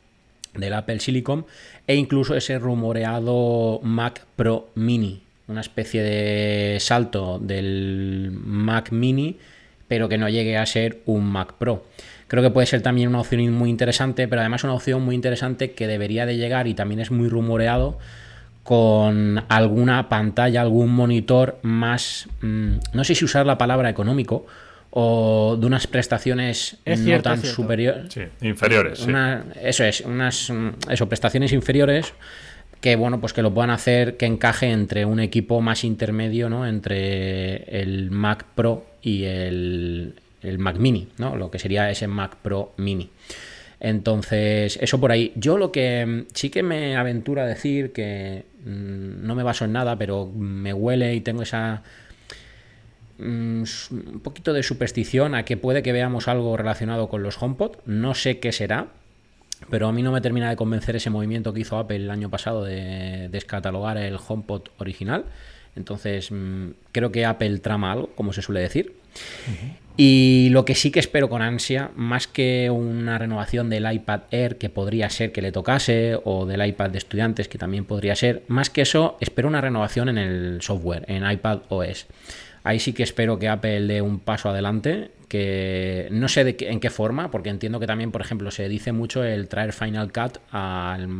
[0.54, 1.46] del Apple Silicon
[1.86, 9.38] e incluso ese rumoreado Mac Pro Mini, una especie de salto del Mac Mini,
[9.88, 11.84] pero que no llegue a ser un Mac Pro.
[12.28, 15.72] Creo que puede ser también una opción muy interesante, pero además una opción muy interesante
[15.72, 17.98] que debería de llegar y también es muy rumoreado
[18.62, 24.46] con alguna pantalla, algún monitor más, mm, no sé si usar la palabra económico
[24.90, 28.12] o de unas prestaciones Es no cierto, tan superiores.
[28.12, 29.12] Sí, inferiores, sí.
[29.62, 32.14] Eso es, unas mm, eso, prestaciones inferiores
[32.80, 36.66] que bueno, pues que lo puedan hacer que encaje entre un equipo más intermedio, ¿no?
[36.66, 41.36] Entre el Mac Pro y el, el Mac Mini, ¿no?
[41.36, 43.10] Lo que sería ese Mac Pro Mini.
[43.80, 45.32] Entonces, eso por ahí.
[45.36, 49.66] Yo lo que mm, sí que me aventura a decir, que mm, no me baso
[49.66, 51.82] en nada, pero me huele y tengo esa
[53.18, 57.76] mm, un poquito de superstición a que puede que veamos algo relacionado con los HomePod.
[57.84, 58.88] No sé qué será,
[59.68, 62.30] pero a mí no me termina de convencer ese movimiento que hizo Apple el año
[62.30, 65.26] pasado de descatalogar el HomePod original.
[65.76, 68.94] Entonces, mm, creo que Apple trama algo, como se suele decir.
[69.96, 74.58] Y lo que sí que espero con ansia, más que una renovación del iPad Air,
[74.58, 78.42] que podría ser que le tocase, o del iPad de estudiantes, que también podría ser,
[78.48, 82.06] más que eso, espero una renovación en el software, en iPad OS.
[82.64, 86.90] Ahí sí que espero que Apple dé un paso adelante, que no sé en qué
[86.90, 91.18] forma, porque entiendo que también, por ejemplo, se dice mucho el traer Final Cut al,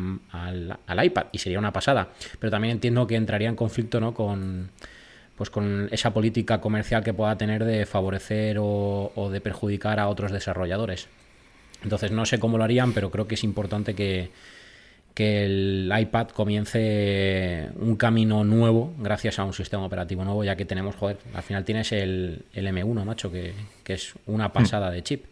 [1.03, 4.14] iPad, y sería una pasada, pero también entiendo que entraría en conflicto ¿no?
[4.14, 4.70] con,
[5.35, 10.31] pues con esa política comercial que pueda tener de favorecer o de perjudicar a otros
[10.31, 11.09] desarrolladores.
[11.83, 14.31] Entonces no sé cómo lo harían, pero creo que es importante que,
[15.14, 20.64] que el iPad comience un camino nuevo gracias a un sistema operativo nuevo, ya que
[20.64, 25.03] tenemos, joder, al final tienes el, el M1, macho, que, que es una pasada de
[25.03, 25.24] chip.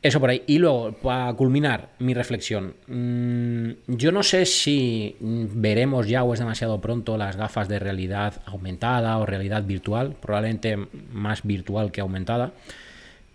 [0.00, 0.44] Eso por ahí.
[0.46, 6.38] Y luego, para culminar mi reflexión, mm, yo no sé si veremos ya o es
[6.38, 10.78] demasiado pronto las gafas de realidad aumentada o realidad virtual, probablemente
[11.12, 12.52] más virtual que aumentada.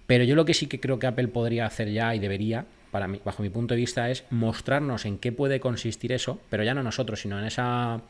[0.08, 3.08] Pero yo lo que sí que creo que Apple podría hacer ya y debería, para
[3.08, 6.75] mí, bajo mi punto de vista, es mostrarnos en qué puede consistir eso, pero ya
[6.75, 8.01] no nosotros, sino en esa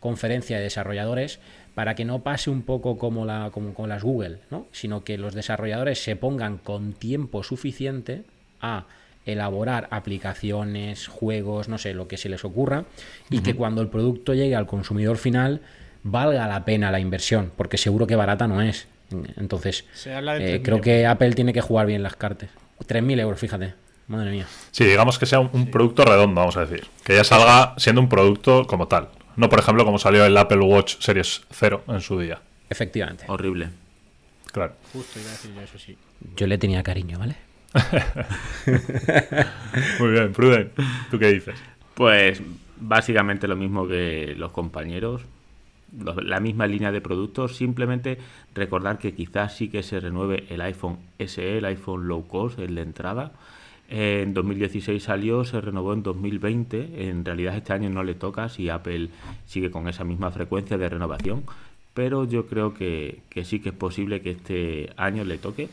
[0.00, 1.40] conferencia de desarrolladores,
[1.74, 4.66] para que no pase un poco como, la, como con las Google, ¿no?
[4.72, 8.22] sino que los desarrolladores se pongan con tiempo suficiente
[8.62, 8.86] a
[9.26, 12.86] elaborar aplicaciones, juegos, no sé, lo que se les ocurra,
[13.28, 15.60] y que cuando el producto llegue al consumidor final
[16.02, 18.88] valga la pena la inversión, porque seguro que barata no es.
[19.36, 22.48] Entonces, Se habla de eh, 3.000 creo que Apple tiene que jugar bien las cartas.
[22.86, 23.74] 3.000 euros, fíjate.
[24.10, 24.46] Madre mía.
[24.72, 26.86] Sí, digamos que sea un, un producto redondo, vamos a decir.
[27.04, 29.08] Que ya salga siendo un producto como tal.
[29.36, 32.40] No, por ejemplo, como salió el Apple Watch Series 0 en su día.
[32.68, 33.24] Efectivamente.
[33.28, 33.70] Horrible.
[34.52, 34.74] Claro.
[34.92, 35.96] Justo iba a decir yo eso sí.
[36.36, 37.36] Yo le tenía cariño, ¿vale?
[40.00, 40.72] Muy bien, Pruden.
[41.10, 41.58] ¿Tú qué dices?
[41.94, 42.42] Pues
[42.78, 45.22] básicamente lo mismo que los compañeros,
[45.98, 48.18] los- la misma línea de productos, simplemente
[48.54, 52.74] recordar que quizás sí que se renueve el iPhone SE, el iPhone low cost, el
[52.74, 53.32] de entrada.
[53.92, 57.08] En 2016 salió, se renovó en 2020.
[57.08, 59.08] En realidad este año no le toca si Apple
[59.46, 61.42] sigue con esa misma frecuencia de renovación.
[61.92, 65.68] Pero yo creo que, que sí que es posible que este año le toque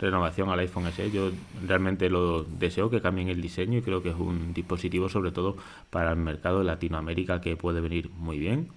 [0.00, 1.10] renovación al iPhone SE.
[1.10, 1.32] Yo
[1.66, 5.56] realmente lo deseo que cambien el diseño y creo que es un dispositivo sobre todo
[5.90, 8.68] para el mercado de Latinoamérica que puede venir muy bien.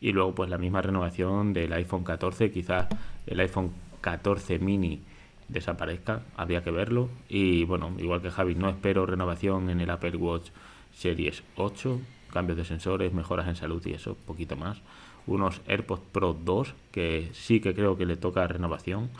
[0.00, 2.88] Y luego pues la misma renovación del iPhone 14, quizás
[3.26, 5.00] el iPhone 14 mini
[5.48, 7.08] desaparezca, habría que verlo.
[7.28, 10.48] Y bueno, igual que Javi, no espero renovación en el Apple Watch
[10.94, 12.00] Series 8,
[12.32, 14.78] cambios de sensores, mejoras en salud y eso, poquito más.
[15.26, 19.10] Unos AirPods Pro 2, que sí que creo que le toca renovación.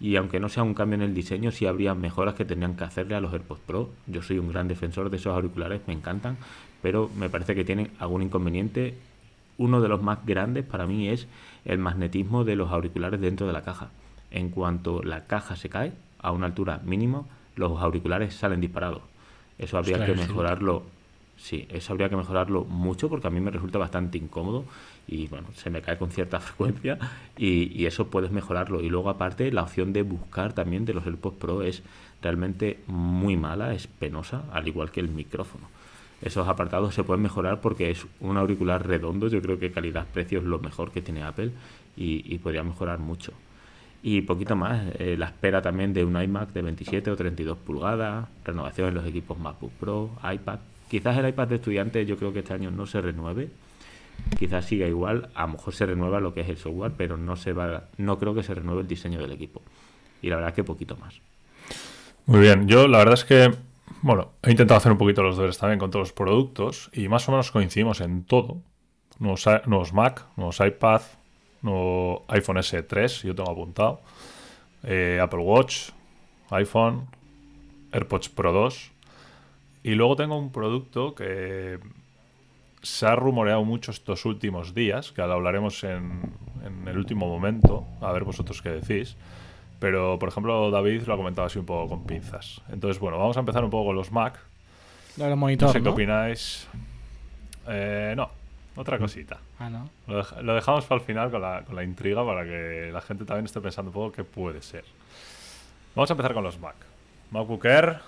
[0.00, 2.84] Y aunque no sea un cambio en el diseño, sí habría mejoras que tendrían que
[2.84, 3.90] hacerle a los AirPods Pro.
[4.06, 6.38] Yo soy un gran defensor de esos auriculares, me encantan,
[6.80, 8.94] pero me parece que tienen algún inconveniente.
[9.58, 11.28] Uno de los más grandes para mí es
[11.64, 13.90] el magnetismo de los auriculares dentro de la caja.
[14.32, 19.02] En cuanto la caja se cae a una altura mínima, los auriculares salen disparados.
[19.58, 20.82] Eso habría Ostras, que mejorarlo.
[21.36, 24.64] Sí, eso habría que mejorarlo mucho porque a mí me resulta bastante incómodo
[25.06, 26.98] y bueno, se me cae con cierta frecuencia
[27.36, 28.80] y, y eso puedes mejorarlo.
[28.80, 31.82] Y luego aparte la opción de buscar también de los AirPods Pro es
[32.22, 35.68] realmente muy mala, es penosa, al igual que el micrófono.
[36.22, 40.44] Esos apartados se pueden mejorar porque es un auricular redondo, yo creo que calidad-precio es
[40.44, 41.50] lo mejor que tiene Apple
[41.96, 43.32] y, y podría mejorar mucho.
[44.02, 48.26] Y poquito más, eh, la espera también de un iMac de 27 o 32 pulgadas,
[48.44, 50.58] renovación en los equipos MacBook Pro, iPad.
[50.90, 53.48] Quizás el iPad de estudiante yo creo que este año no se renueve,
[54.38, 57.36] quizás siga igual, a lo mejor se renueva lo que es el software, pero no
[57.36, 59.62] se va, no creo que se renueve el diseño del equipo.
[60.20, 61.20] Y la verdad es que poquito más.
[62.26, 63.54] Muy bien, yo la verdad es que,
[64.02, 67.28] bueno, he intentado hacer un poquito los deberes también con todos los productos y más
[67.28, 68.60] o menos coincidimos en todo.
[69.20, 71.02] Nuevos, nuevos Mac, nuevos iPad,
[71.62, 74.00] nuevo iPhone S3, yo tengo apuntado,
[74.82, 75.90] eh, Apple Watch,
[76.50, 77.06] iPhone,
[77.92, 78.90] AirPods Pro 2
[79.84, 81.78] y luego tengo un producto que
[82.82, 87.86] se ha rumoreado mucho estos últimos días, que lo hablaremos en, en el último momento,
[88.00, 89.16] a ver vosotros qué decís.
[89.78, 92.60] Pero, por ejemplo, David lo ha comentado así un poco con pinzas.
[92.70, 94.38] Entonces, bueno, vamos a empezar un poco con los Mac.
[95.66, 95.90] No sé qué ¿no?
[95.90, 96.68] opináis.
[97.66, 98.30] Eh, no,
[98.76, 99.38] otra cosita.
[99.58, 99.90] Ah, no.
[100.06, 103.00] Lo, dej- lo dejamos para el final con la, con la intriga para que la
[103.00, 104.84] gente también esté pensando un poco qué puede ser.
[105.94, 106.76] Vamos a empezar con los Mac.
[107.30, 107.98] MacBook Air,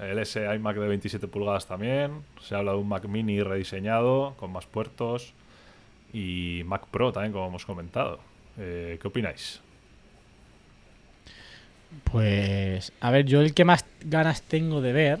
[0.00, 2.22] el S iMac de 27 pulgadas también.
[2.40, 5.32] Se habla de un Mac mini rediseñado con más puertos.
[6.12, 8.20] Y Mac Pro también, como hemos comentado.
[8.58, 9.60] Eh, ¿Qué opináis?
[12.10, 15.20] Pues, a ver, yo el que más ganas tengo de ver,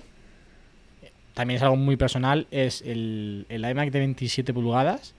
[1.34, 5.14] también es algo muy personal, es el, el iMac de 27 pulgadas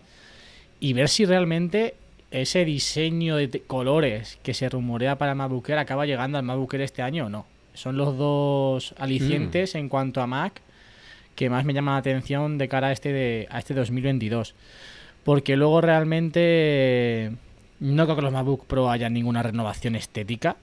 [0.79, 1.95] y ver si realmente
[2.31, 6.81] ese diseño de colores que se rumorea para MacBook Air acaba llegando al MacBook Air
[6.81, 7.45] este año o no.
[7.73, 10.61] Son los dos alicientes en cuanto a Mac
[11.35, 14.55] que más me llaman la atención de cara a este, de, a este 2022.
[15.23, 17.31] Porque luego realmente
[17.79, 20.55] no creo que los MacBook Pro haya ninguna renovación estética.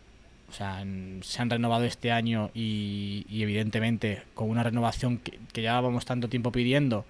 [0.52, 0.84] O sea,
[1.22, 6.28] se han renovado este año y, y evidentemente con una renovación que, que llevábamos tanto
[6.28, 7.06] tiempo pidiendo.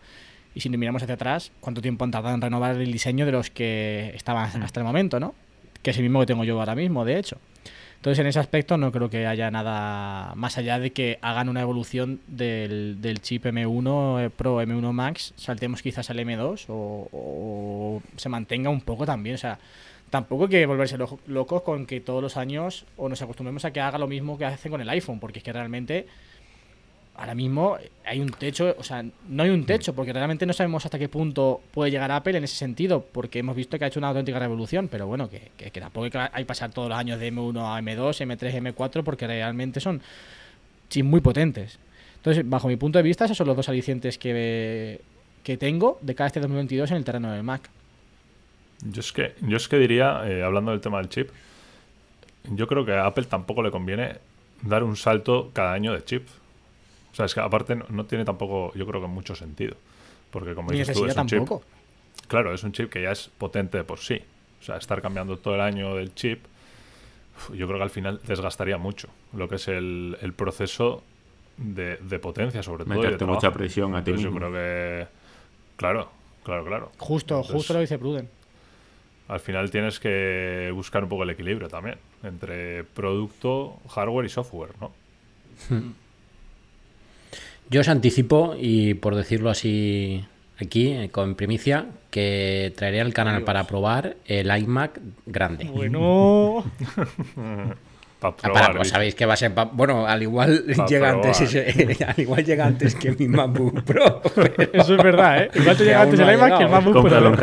[0.55, 3.33] Y si nos miramos hacia atrás, ¿cuánto tiempo han tardado en renovar el diseño de
[3.33, 5.35] los que estaban hasta el momento, no?
[5.83, 7.39] Que es el mismo que tengo yo ahora mismo, de hecho.
[7.97, 11.63] Entonces, en ese aspecto no creo que haya nada más allá de que hagan una
[11.63, 18.29] evolución del, del chip M1 Pro, M1 Max, saltemos quizás al M2 o, o se
[18.29, 19.35] mantenga un poco también.
[19.35, 19.59] O sea,
[20.13, 23.73] tampoco hay que volverse lo- locos con que todos los años o nos acostumbremos a
[23.73, 26.07] que haga lo mismo que hace con el iPhone, porque es que realmente
[27.15, 30.85] ahora mismo hay un techo, o sea, no hay un techo, porque realmente no sabemos
[30.85, 34.01] hasta qué punto puede llegar Apple en ese sentido, porque hemos visto que ha hecho
[34.01, 36.91] una auténtica revolución, pero bueno, que, que, que tampoco hay que hay que pasar todos
[36.91, 40.03] los años de M1 a M2, M3, M4, porque realmente son
[40.91, 41.79] chips muy potentes.
[42.17, 45.01] Entonces, bajo mi punto de vista, esos son los dos alicientes que,
[45.43, 47.69] que tengo de cara a este 2022 en el terreno del Mac.
[48.83, 51.31] Yo es que, yo es que diría, eh, hablando del tema del chip,
[52.51, 54.17] yo creo que a Apple tampoco le conviene
[54.63, 56.27] dar un salto cada año de chip.
[57.13, 59.77] O sea, es que aparte no, no tiene tampoco, yo creo que mucho sentido.
[60.31, 61.39] Porque como Ni dices tú, es un chip.
[61.39, 61.63] tampoco.
[62.27, 64.21] Claro, es un chip que ya es potente de por sí.
[64.61, 66.43] O sea, estar cambiando todo el año del chip,
[67.55, 71.03] yo creo que al final desgastaría mucho lo que es el, el proceso
[71.57, 72.95] de, de potencia, sobre todo.
[72.95, 74.49] y de Meterte mucha presión a ti Entonces yo mismo.
[74.49, 75.07] creo que.
[75.77, 76.11] Claro,
[76.45, 76.93] claro, claro.
[76.99, 78.29] Justo, Entonces, justo lo dice Pruden.
[79.33, 84.71] Al final tienes que buscar un poco el equilibrio también entre producto, hardware y software,
[84.81, 84.93] ¿no?
[87.71, 90.25] Yo os anticipo, y por decirlo así
[90.61, 95.65] aquí, eh, con primicia, que traeré al canal para probar el iMac grande.
[95.65, 96.65] Bueno.
[98.23, 98.63] Para Ah, probar.
[98.63, 99.53] para, pues sabéis que va a ser.
[99.53, 104.23] pa- Bueno, al igual llega antes ese- al igual llega antes que mi MacBook Pro.
[104.33, 105.51] pero- Eso es verdad, ¿eh?
[105.55, 106.71] Igual te Que llega antes el iMac que el.
[106.71, 107.37] MacBook Pro.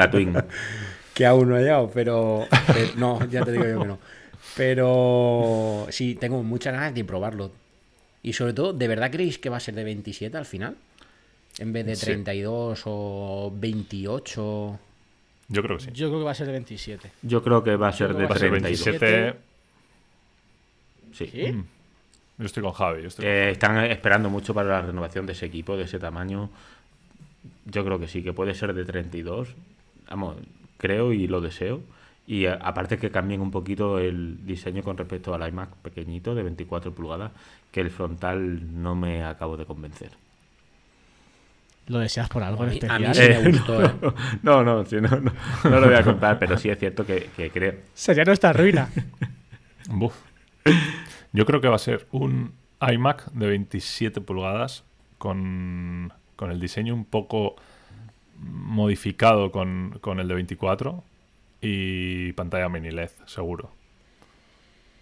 [1.19, 3.99] Que aún no ha llegado, pero, pero- no, ya te digo yo que no.
[4.55, 7.51] Pero sí, tengo muchas ganas de probarlo.
[8.23, 10.77] Y sobre todo, ¿de verdad creéis que va a ser de 27 al final?
[11.57, 12.05] En vez de Sí.
[12.05, 14.79] 32 o 28.
[15.49, 15.89] Yo creo que sí.
[15.93, 17.11] Yo creo que va a ser de 27.
[17.23, 18.85] Yo creo que va a ser de creo Va a ser 32.
[18.85, 19.35] 27.
[21.13, 21.27] Sí.
[21.27, 21.51] ¿Sí?
[21.51, 21.65] Mm.
[22.37, 23.01] Yo estoy con Javi.
[23.01, 25.99] Yo estoy con Eh, están esperando mucho para la renovación de ese equipo, de ese
[25.99, 26.49] tamaño.
[27.65, 29.49] Yo creo que sí, que puede ser de 32.
[30.09, 30.37] Vamos,
[30.79, 31.81] creo y lo deseo.
[32.25, 36.41] Y a- aparte que cambien un poquito el diseño con respecto al iMac pequeñito de
[36.43, 37.31] 24 pulgadas,
[37.71, 40.11] que el frontal no me acabo de convencer.
[41.87, 43.33] ¿Lo deseas por algo en A mí- a mí especial?
[43.35, 43.91] sí me gustó, ¿eh?
[44.43, 45.31] No, no, sí, no, no,
[45.63, 47.73] no lo voy a contar, pero sí es cierto que, que creo.
[47.95, 48.89] Sería nuestra ruina.
[49.89, 50.13] Buf.
[51.33, 54.83] Yo creo que va a ser un iMac de 27 pulgadas
[55.17, 57.55] con, con el diseño un poco
[58.39, 61.03] modificado con, con el de 24
[61.61, 63.71] y pantalla mini LED, seguro.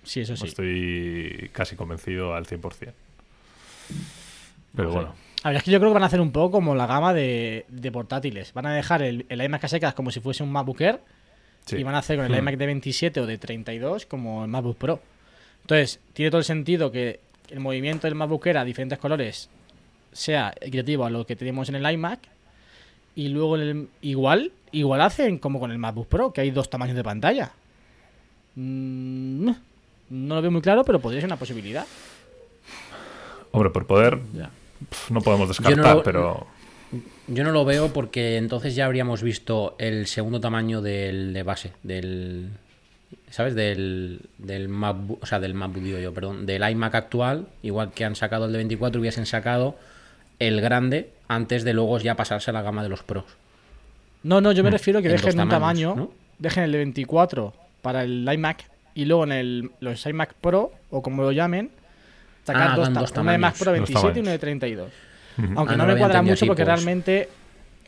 [0.04, 0.48] Sí, eso sí.
[0.48, 2.94] Estoy casi convencido al 100%.
[4.76, 6.76] Pero bueno, A ver, es que yo creo que van a hacer un poco como
[6.76, 8.54] la gama de, de portátiles.
[8.54, 11.00] Van a dejar el, el iMac a secas como si fuese un MacBook Air
[11.66, 11.78] sí.
[11.78, 12.40] y van a hacer con el Hmm.
[12.40, 15.02] iMac de 27 o de 32 como el MacBook Pro.
[15.62, 17.20] Entonces, tiene todo el sentido que
[17.50, 19.50] el movimiento del MacBook Air a diferentes colores
[20.12, 22.20] sea equitativo a lo que tenemos en el iMac
[23.18, 26.70] y luego en el- igual igual hacen como con el MacBook Pro, que hay dos
[26.70, 27.52] tamaños de pantalla.
[28.56, 29.50] Mm,
[30.10, 31.86] no lo veo muy claro, pero podría ser una posibilidad.
[33.52, 34.50] Hombre, por poder Ya.
[34.90, 36.48] pf, no podemos descartar, no lo- pero
[37.28, 41.74] Yo no lo veo porque entonces ya habríamos visto el segundo tamaño del de base,
[41.84, 42.52] del
[43.30, 43.56] ¿sabes?
[43.56, 48.06] Del del MacBook, o sea, del MacBook digo yo, perdón, del iMac actual, igual que
[48.06, 49.76] han sacado el de 24 hubiesen sacado
[50.40, 53.26] el grande antes de luego ya pasarse a la gama de los Pros.
[54.24, 56.12] No, no, yo me refiero que En dejen un tamaños, tamaño, ¿no?
[56.40, 61.02] dejen el de 24 para el iMac y luego en el, los iMac Pro, o
[61.02, 61.70] como lo llamen,
[62.44, 63.60] sacar Ah, dos, dos una iMac tamaños.
[63.60, 64.22] Pro Dos 27 y tamaños.
[64.24, 64.92] una de 32.
[65.38, 65.48] Ujú.
[65.60, 67.30] Aunque Ah, no, me cuadra mucho porque realmente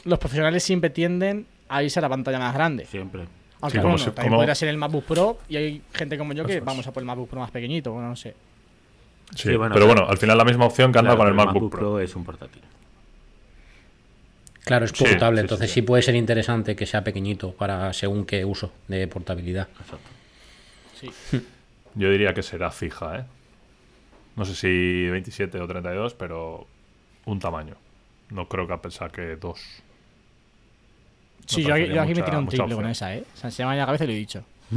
[0.06, 2.86] los profesionales siempre tienden a irse a la pantalla más grande.
[2.86, 3.24] Siempre.
[3.62, 6.18] Aunque Sí, como bueno, si- también como- podría ser el MacBook Pro y hay gente
[6.18, 8.36] como yo que Eso vamos a por el MacBook Pro más pequeñito, bueno, no sé.
[9.36, 10.02] Sí, Sí, bueno, pero claro.
[10.02, 12.00] bueno, al final la misma opción que anda Claro, con el pero MacBook, Pro.
[12.00, 12.62] es un portátil.
[14.66, 15.74] Claro, es Sí, portable, sí, sí, entonces sí.
[15.76, 19.68] sí puede ser interesante que sea pequeñito para según qué uso de portabilidad.
[19.80, 20.10] Exacto.
[21.00, 21.12] Sí.
[21.96, 23.26] Yo diría que será fija, ¿eh?
[24.36, 26.68] No sé si 27 o 32, pero
[27.26, 27.76] un tamaño.
[28.30, 29.60] No creo que Apple saque dos.
[31.48, 33.24] Sí, yo, aquí- yo aquí me tiré un triple con esa, ¿eh?
[33.34, 34.44] O sea, se me va a la cabeza y lo he dicho.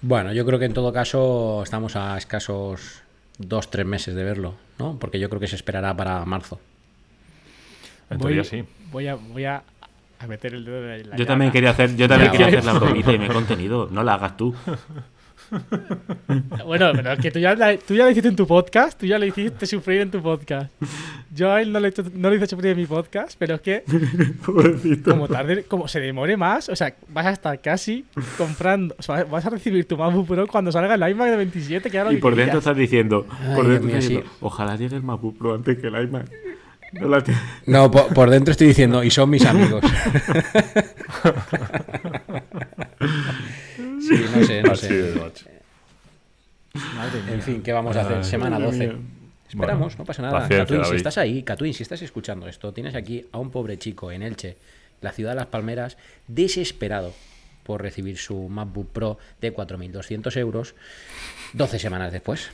[0.00, 3.02] Bueno, yo creo que en todo caso estamos a escasos
[3.38, 4.96] dos, tres meses de verlo, ¿no?
[4.98, 6.60] Porque yo creo que se esperará para marzo.
[8.10, 8.64] En Voy- teoría sí.
[8.90, 9.62] Voy a, voy a,
[10.18, 12.64] a meter el dedo en la Yo también quería hacer, yo también Ya, quería hacer
[12.64, 13.88] la bromita y me he contenido.
[13.90, 14.54] No la hagas tú.
[16.66, 19.06] Bueno, pero es que tú ya, la, tú ya lo hiciste en tu podcast, tú
[19.06, 20.70] ya lo hiciste sufrir en tu podcast.
[21.34, 23.54] Yo a él no le, he hecho- no le hice sufrir en mi podcast, pero
[23.54, 23.84] es que
[25.04, 28.04] como tarde, como se demore más, o sea, vas a estar casi
[28.36, 31.90] comprando, o sea, vas a recibir tu MacBook Pro cuando salga el iMac de 27,
[31.90, 34.14] que ahora Y lo por que dentro estás diciendo, Ay, por dentro mío, estás sí.
[34.16, 36.26] diciendo, ojalá llegue el MacBook Pro antes que el iMac.
[36.92, 37.40] No la tiene.
[37.66, 39.84] No, por, por dentro estoy diciendo, y son mis amigos.
[44.00, 45.14] sí, no sé, no sé.
[46.96, 47.34] Madre mía.
[47.34, 48.24] En fin, ¿qué vamos a hacer?
[48.24, 48.78] Semana madre 12.
[48.86, 48.96] mía.
[49.48, 50.38] Esperamos, Bueno, no pasa nada.
[50.40, 53.78] paciencia, Catwin, si estás ahí, Catwin, si estás escuchando esto, tienes aquí a un pobre
[53.78, 54.56] chico en Elche,
[55.00, 55.96] la ciudad de Las Palmeras,
[56.26, 57.14] desesperado
[57.64, 60.74] por recibir su MacBook Pro de 4.200 euros
[61.54, 62.50] 12 semanas después.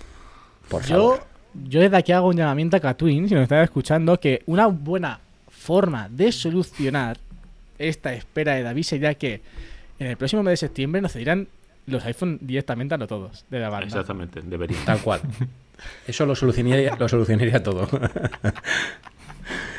[0.68, 1.18] Por favor.
[1.18, 1.26] Yo,
[1.68, 5.20] yo desde aquí hago un llamamiento a Catwin, si nos están escuchando, que una buena
[5.48, 7.18] forma de solucionar
[7.78, 9.40] esta espera de David sería que
[9.98, 11.48] en el próximo mes de septiembre nos cedieran
[11.86, 13.86] los iPhone directamente a no todos de la banda.
[13.86, 14.78] Exactamente, debería.
[14.84, 15.20] Tal cual.
[16.06, 17.88] Eso lo solucionaría, lo solucionaría todo.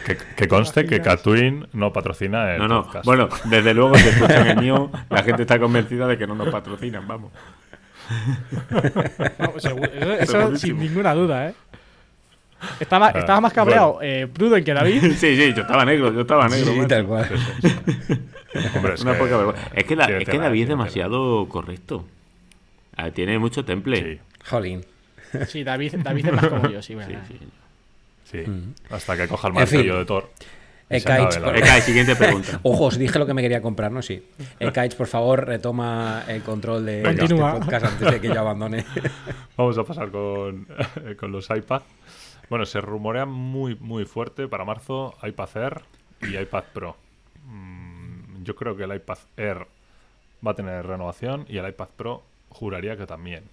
[0.06, 1.02] Que, que conste que?
[1.02, 2.84] Catwin no patrocina el No, no.
[2.84, 3.06] podcast.
[3.06, 6.50] Bueno, desde luego, si escuchan el mío, la gente está convencida de que no nos
[6.50, 7.32] patrocinan, vamos.
[9.56, 9.76] Eso,
[10.20, 11.54] eso sin ninguna duda, ¿eh?
[12.80, 15.02] Estaba, Ah, estaba más cabreado eh, Pruden que David.
[15.18, 16.74] Sí, sí, yo estaba negro, yo estaba negro.
[16.74, 17.30] Sí, tal cual.
[18.76, 19.70] Hombre, es Una que- poca vergüenza.
[19.74, 22.06] Es que, la- tiene es que tela, David es demasiado correcto.
[22.98, 24.20] Ah, Tiene mucho temple.
[24.42, 24.86] Sí, Jolín.
[25.48, 27.24] Sí, David, David es más como yo, sí, Sí, verdad.
[27.28, 27.40] sí.
[28.32, 28.50] sí.
[28.50, 28.74] Mm.
[28.90, 29.78] Hasta que coja el En fin.
[29.80, 30.30] martillo de Thor.
[30.88, 31.52] Ekaich, por-.
[31.54, 32.60] Venga, siguiente pregunta.
[32.64, 34.02] Ojo, os dije lo que me quería comprar, ¿no?
[34.02, 34.24] Sí.
[34.60, 37.56] Ekaich, por favor, retoma el control de este Continúa.
[37.60, 38.86] podcast antes de que yo abandone.
[39.58, 40.68] Vamos a pasar con,
[41.20, 41.82] con los iPad.
[42.50, 45.82] Bueno, se rumorea muy, muy fuerte para marzo iPad Air
[46.22, 46.96] y iPad Pro.
[47.46, 49.68] Mm, yo creo que el iPad Air
[50.46, 53.44] va a tener renovación y el iPad Pro juraría que también.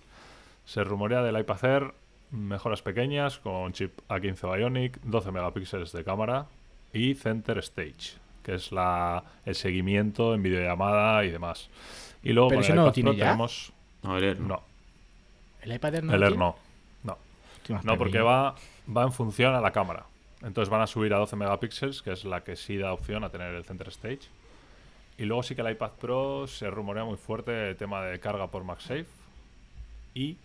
[0.64, 1.94] Se rumorea del iPad Air
[2.30, 6.46] mejoras pequeñas con chip A15 Bionic, 12 megapíxeles de cámara
[6.92, 11.68] y Center Stage, que es la, el seguimiento en videollamada y demás.
[12.22, 13.24] Y luego Pero con el no lo iPad tiene Pro ya.
[13.26, 13.72] tenemos...
[14.02, 14.48] No, el Air no.
[14.48, 14.62] No,
[15.62, 16.14] El iPad Air no.
[16.14, 16.56] el Air no.
[17.04, 17.18] No.
[17.84, 18.54] No, porque va,
[18.88, 20.06] va en función a la cámara.
[20.42, 23.30] Entonces van a subir a 12 megapíxeles, que es la que sí da opción a
[23.30, 24.28] tener el center stage.
[25.18, 28.48] Y luego sí que el iPad Pro se rumorea muy fuerte el tema de carga
[28.48, 29.06] por MagSafe.
[30.14, 30.36] Y,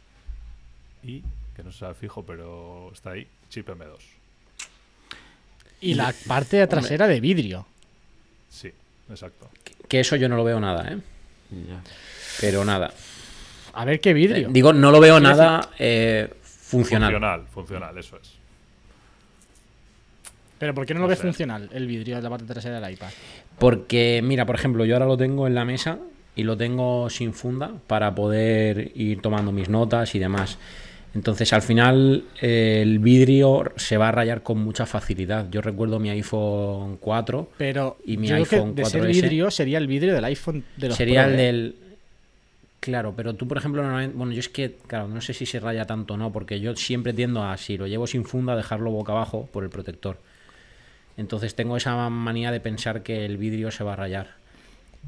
[1.03, 1.23] y
[1.55, 3.97] que no se sabe fijo, pero está ahí, chip M2.
[5.81, 7.65] Y la parte trasera de vidrio.
[8.49, 8.71] Sí,
[9.09, 9.49] exacto.
[9.87, 10.99] Que eso yo no lo veo nada, ¿eh?
[11.51, 11.81] Ya.
[12.39, 12.93] Pero nada.
[13.73, 14.49] A ver qué vidrio.
[14.49, 16.33] Digo, no lo veo nada eh,
[16.67, 17.11] funcional.
[17.11, 18.33] Funcional, funcional, eso es.
[20.59, 21.23] Pero ¿por qué no lo ves sé.
[21.23, 23.09] funcional el vidrio de la parte trasera del iPad?
[23.59, 25.99] Porque, mira, por ejemplo, yo ahora lo tengo en la mesa
[26.35, 30.57] y lo tengo sin funda para poder ir tomando mis notas y demás.
[31.13, 35.47] Entonces, al final, eh, el vidrio se va a rayar con mucha facilidad.
[35.49, 39.07] Yo recuerdo mi iPhone 4, Pero Y mi yo creo iPhone que de ser 4S
[39.07, 41.43] vidrio sería el vidrio del iPhone de los sería Pro, el ¿eh?
[41.43, 41.75] del.
[42.79, 45.59] Claro, pero tú, por ejemplo, normalmente- bueno, yo es que, claro, no sé si se
[45.59, 48.91] raya tanto o no, porque yo siempre tiendo a, si lo llevo sin funda, dejarlo
[48.91, 50.17] boca abajo por el protector.
[51.17, 54.35] Entonces tengo esa manía de pensar que el vidrio se va a rayar.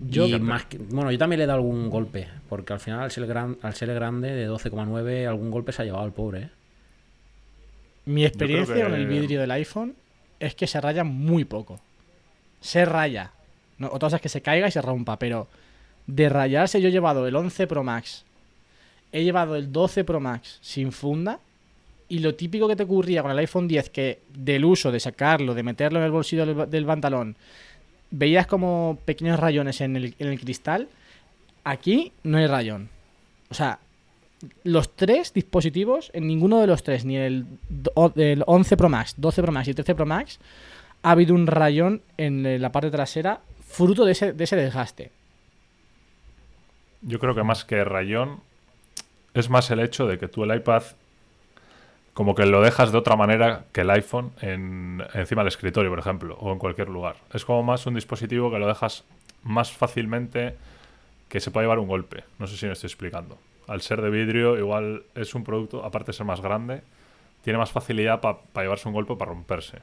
[0.01, 3.01] Yo- y más que- bueno, yo también le he dado algún golpe, porque al final
[3.01, 6.39] al ser, gran, al ser grande de 12,9 algún golpe se ha llevado el pobre.
[6.43, 6.49] ¿eh?
[8.05, 9.93] Mi experiencia que- con el vidrio del iPhone
[10.39, 11.80] es que se raya muy poco.
[12.61, 13.32] Se raya.
[13.78, 15.47] No, otra cosa es que se caiga y se rompa, pero
[16.16, 18.26] de rayarse yo he llevado el 11 Pro Max,
[19.12, 21.39] he llevado el 12 Pro Max sin funda
[22.07, 25.53] y lo típico que te ocurría con el iPhone 10 que del uso de sacarlo,
[25.53, 27.36] de meterlo en el bolsillo del, del pantalón,
[28.10, 30.88] veías como pequeños rayones en el, en el cristal,
[31.64, 32.89] aquí no hay rayón.
[33.51, 33.80] O sea,
[34.64, 37.45] los tres dispositivos, en ninguno de los tres, ni el,
[38.16, 40.39] el 11 Pro Max, 12 Pro Max y 13 Pro Max,
[41.03, 45.12] ha habido un rayón en eh, la parte trasera fruto de ese, de ese desgaste.
[47.01, 48.41] Yo creo que más que rayón
[49.33, 50.83] es más el hecho de que tú el iPad
[52.13, 55.99] como que lo dejas de otra manera que el iPhone en, encima del escritorio, por
[55.99, 57.15] ejemplo, o en cualquier lugar.
[57.33, 59.05] Es como más un dispositivo que lo dejas
[59.43, 60.55] más fácilmente
[61.29, 62.25] que se puede llevar un golpe.
[62.37, 63.37] No sé si me estoy explicando.
[63.67, 66.81] Al ser de vidrio, igual es un producto, aparte de ser más grande,
[67.41, 69.77] tiene más facilidad para llevarse un golpe para romperse.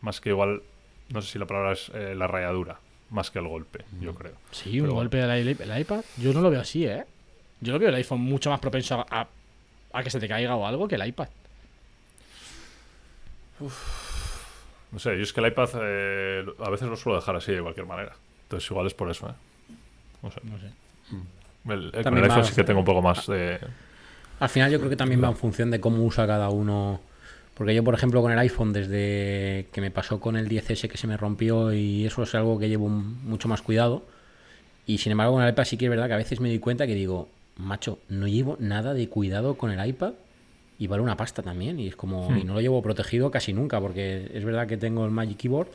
[0.00, 0.62] Más que igual,
[1.10, 2.78] no sé si la palabra es eh, la rayadura,
[3.10, 4.32] más que el golpe, yo creo.
[4.50, 4.94] Sí, Pero un bueno.
[4.96, 6.04] golpe del iPad.
[6.16, 7.04] Yo no lo veo así, ¿eh?
[7.60, 9.28] Yo lo veo el iPhone mucho más propenso a, a-
[9.92, 11.28] a que se te caiga o algo que el iPad.
[14.92, 17.62] No sé, yo es que el iPad eh, a veces lo suelo dejar así de
[17.62, 18.12] cualquier manera.
[18.44, 19.32] Entonces igual es por eso, ¿eh?
[20.22, 20.40] No sé.
[20.44, 20.66] No sé.
[21.72, 23.58] El, el- con el iPhone va- sí que tengo un poco más de...
[24.38, 27.00] Al final yo creo que también va en función de cómo usa cada uno.
[27.56, 30.98] Porque yo, por ejemplo, con el iPhone, desde que me pasó con el 10S que
[30.98, 34.04] se me rompió y eso es algo que llevo mucho más cuidado.
[34.86, 36.58] Y sin embargo, con el iPad sí que es verdad que a veces me doy
[36.58, 40.12] cuenta que digo, macho, no llevo nada de cuidado con el iPad
[40.78, 41.80] y vale una pasta también.
[41.80, 45.06] Y es como, y no lo llevo protegido casi nunca, porque es verdad que tengo
[45.06, 45.68] el Magic Keyboard,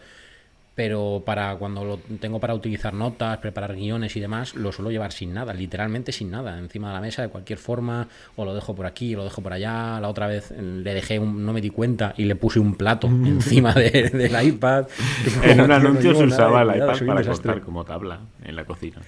[0.74, 5.12] pero para cuando lo tengo para utilizar notas, preparar guiones y demás, lo suelo llevar
[5.12, 8.08] sin nada, literalmente sin nada, encima de la mesa de cualquier forma,
[8.38, 10.00] o lo dejo por aquí, o lo dejo por allá.
[10.00, 12.76] La otra vez eh, le dejé, un- no me di cuenta y le puse un
[12.76, 14.88] plato encima de- del iPad.
[15.44, 18.56] En un Tío, no anuncio se nada usaba el iPad para cortar como tabla en
[18.56, 19.02] la cocina.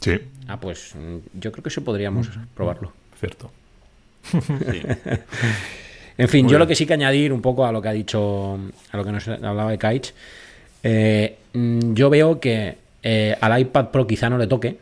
[0.00, 2.92] Sí, Ah, pues mm, yo creo que eso podríamos probarlo.
[3.18, 3.50] cierto.
[4.24, 4.82] Sí.
[6.20, 6.60] En fin, Muy yo bien.
[6.60, 8.58] lo que sí que añadir un poco a lo que ha dicho,
[8.92, 10.12] a lo que nos hablaba de Kaich,
[10.82, 14.76] eh, mm, yo veo que eh, al iPad Pro quizá no le toque,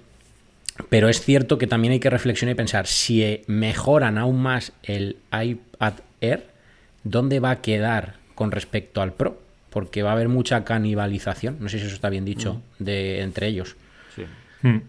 [0.88, 4.72] pero es cierto que también hay que reflexionar y pensar, si eh, mejoran aún más
[4.82, 6.44] el iPad Air,
[7.04, 9.40] ¿dónde va a quedar con respecto al Pro?
[9.70, 13.46] Porque va a haber mucha canibalización, no sé si eso está bien dicho, de entre
[13.46, 13.76] ellos.
[14.16, 14.24] Sí.
[14.62, 14.80] Hmm.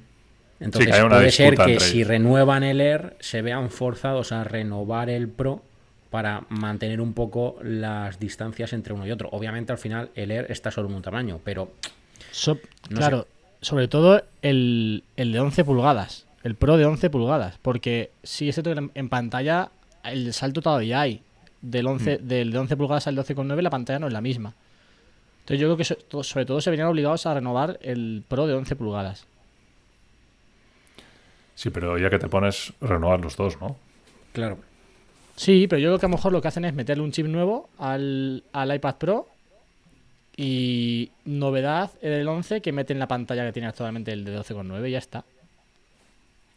[0.59, 5.61] Entonces puede ser que si renuevan el Air se vean forzados a renovar el Pro
[6.09, 9.29] para mantener un poco las distancias entre uno y otro.
[9.31, 11.71] Obviamente al final el Air está solo en un tamaño, pero
[12.31, 12.57] So-
[12.89, 13.27] No claro,
[13.61, 18.55] sobre todo el, el de 11 pulgadas, el Pro de 11 pulgadas, porque sí es
[18.55, 19.69] cierto que en, pantalla
[20.03, 21.21] el salto todavía hay.
[21.61, 24.53] Del, 11, del de 11 pulgadas al 12,9 la pantalla no es la misma.
[25.41, 28.53] Entonces yo creo que so- sobre todo se verían obligados a renovar el Pro de
[28.53, 29.25] 11 pulgadas.
[31.55, 33.75] Sí, pero ya que te pones, renovar los dos, ¿no?
[34.33, 34.57] claro.
[35.39, 37.25] Sí, pero yo creo que a lo mejor lo que hacen es meterle un chip
[37.25, 39.29] nuevo al, al iPad Pro
[40.35, 44.91] y novedad del 11 que meten la pantalla que tiene actualmente el de 12,9 y
[44.91, 45.23] ya está.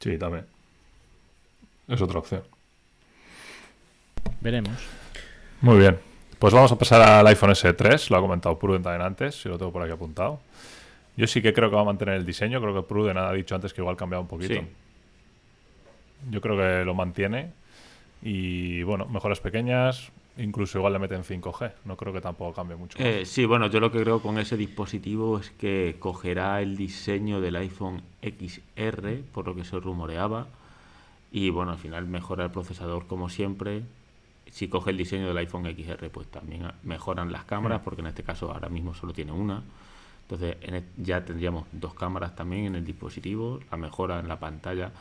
[0.00, 0.46] Sí, también.
[1.86, 2.42] Es otra opción.
[4.40, 4.76] Veremos.
[5.60, 6.00] Muy bien.
[6.40, 8.10] Pues vamos a pasar al iPhone S3.
[8.10, 10.40] Lo ha comentado Pruden también antes, si lo tengo por aquí apuntado.
[11.16, 12.60] Yo sí que creo que va a mantener el diseño.
[12.60, 14.54] Creo que Pruden ha dicho antes que igual cambia un poquito.
[14.54, 14.60] Sí.
[16.32, 17.61] Yo creo que lo mantiene.
[18.22, 20.10] Y bueno, mejoras pequeñas.
[20.38, 21.72] incluso igual le meten 5G.
[21.84, 22.96] No creo que tampoco cambie mucho.
[22.98, 27.40] Eh, sí, bueno, yo lo que creo con ese dispositivo es que cogerá el diseño
[27.40, 30.46] del iPhone XR, por lo que se rumoreaba,
[31.32, 33.82] y bueno, al final mejora el procesador como siempre.
[34.50, 37.84] Si coge el diseño del iPhone XR, pues también mejoran las cámaras, Mm.
[37.84, 39.62] porque en este caso ahora mismo solo tiene una.
[40.22, 44.38] Entonces en e- ya tendríamos dos cámaras también en el dispositivo, la mejora en la
[44.38, 44.92] pantalla.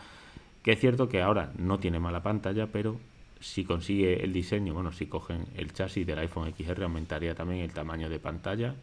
[0.63, 2.97] Que es cierto que ahora no tiene mala pantalla, pero
[3.41, 7.73] si consigue el diseño, bueno, si cogen el chasis del iPhone XR, aumentaría también el
[7.73, 8.75] tamaño de pantalla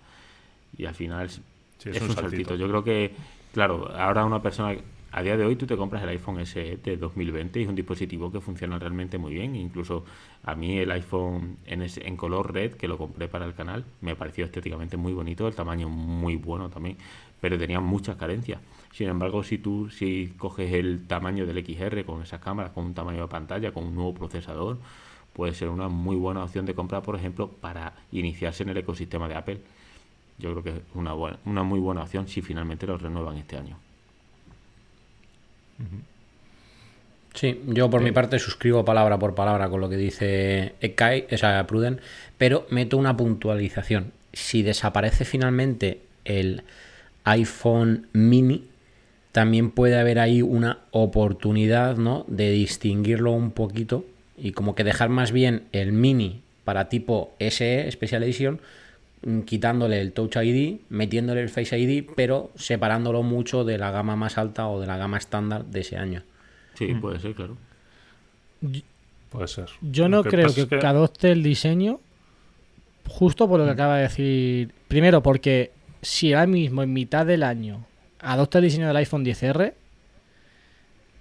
[0.76, 1.40] y al final es,
[1.78, 2.54] Sí, es un saltito.
[2.56, 3.14] Yo creo que,
[3.52, 4.76] claro, ahora una persona,
[5.12, 7.74] a día de hoy tú te compras el iPhone SE de 2020 y es un
[7.74, 9.56] dispositivo que funciona realmente muy bien.
[9.56, 10.04] Incluso
[10.44, 13.84] a mí el iPhone en, ese- en color red, que lo compré para el canal,
[14.00, 16.96] me pareció estéticamente muy bonito, el tamaño muy bueno también,
[17.40, 18.60] pero tenía muchas carencias.
[18.92, 22.94] Sin embargo, si tú si coges el tamaño del XR con esas cámaras, con un
[22.94, 24.78] tamaño de pantalla, con un nuevo procesador,
[25.32, 29.28] puede ser una muy buena opción de compra, por ejemplo, para iniciarse en el ecosistema
[29.28, 29.60] de Apple.
[30.38, 33.56] Yo creo que es una, buena, una muy buena opción si finalmente lo renuevan este
[33.56, 33.76] año.
[37.34, 41.36] Sí, yo por mi parte suscribo palabra por palabra con lo que dice Ekai, o
[41.36, 42.00] sea, Pruden,
[42.36, 44.12] pero meto una puntualización.
[44.32, 46.64] Si desaparece finalmente el
[47.22, 48.66] iPhone mini,
[49.32, 52.24] también puede haber ahí una oportunidad, ¿no?
[52.28, 54.04] De distinguirlo un poquito
[54.36, 58.60] y como que dejar más bien el mini para tipo SE, Special Edition,
[59.22, 64.16] mm, quitándole el Touch ID, metiéndole el Face ID, pero separándolo mucho de la gama
[64.16, 66.22] más alta o de la gama estándar de ese año.
[66.74, 67.56] Sí, puede ser, claro.
[69.30, 69.68] Puede ser.
[69.80, 72.00] Yo no creo que, es que adopte el diseño
[73.08, 74.72] justo por lo que acaba de decir.
[74.86, 75.72] Primero, porque
[76.02, 77.84] si ahora mismo en mitad del año
[78.20, 79.74] adopta el diseño del iPhone 10R,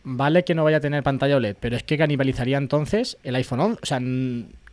[0.04, 3.60] vale que no vaya a tener pantalla OLED, pero es que canibalizaría entonces el iPhone
[3.60, 3.80] 11.
[3.82, 4.02] O sea,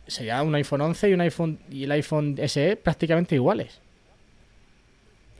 [0.07, 3.81] sería un iPhone 11 y un iPhone y el iPhone SE prácticamente iguales.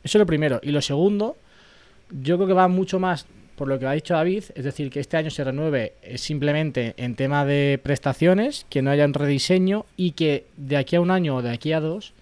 [0.04, 0.60] Eso es lo primero.
[0.62, 1.38] Y lo segundo,
[2.12, 3.26] yo creo que va mucho más
[3.56, 6.94] por lo que ha dicho David, es decir, que este año se renueve eh, simplemente
[6.98, 11.10] en tema de prestaciones, que no haya un rediseño y que de aquí a un
[11.10, 12.14] año o de aquí a dos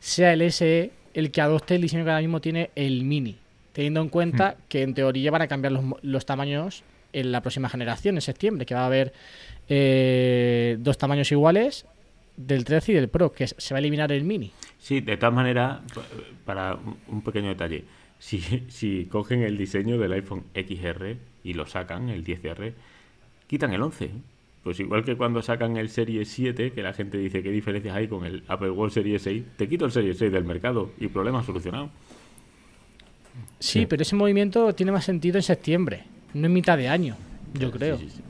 [0.00, 3.38] sea el SE el que adopte el diseño que ahora mismo tiene el Mini,
[3.76, 7.68] teniendo en cuenta que en teoría van a cambiar los, los tamaños en la próxima
[7.68, 9.12] generación, en septiembre, que va a haber
[9.68, 11.84] eh, dos tamaños iguales
[12.38, 14.50] del 13 y del Pro, que se va a eliminar el Mini.
[14.78, 16.02] Sí, de todas maneras, pa-
[16.46, 17.84] para un- pequeño detalle,
[18.18, 22.72] si, si cogen el diseño del iPhone XR y lo sacan, el 10R,
[23.46, 24.10] quitan el 11.
[24.64, 28.08] Pues igual que cuando sacan el Serie 7, que la gente dice qué diferencias hay
[28.08, 31.42] con el Apple Watch Serie 6, te quito el Serie 6 del mercado y problema
[31.44, 31.90] solucionado.
[33.58, 33.86] Sí, Sí.
[33.86, 37.16] pero ese movimiento tiene más sentido en septiembre, no en mitad de año,
[37.54, 37.96] yo creo.
[37.98, 38.22] Sí, sí, sí.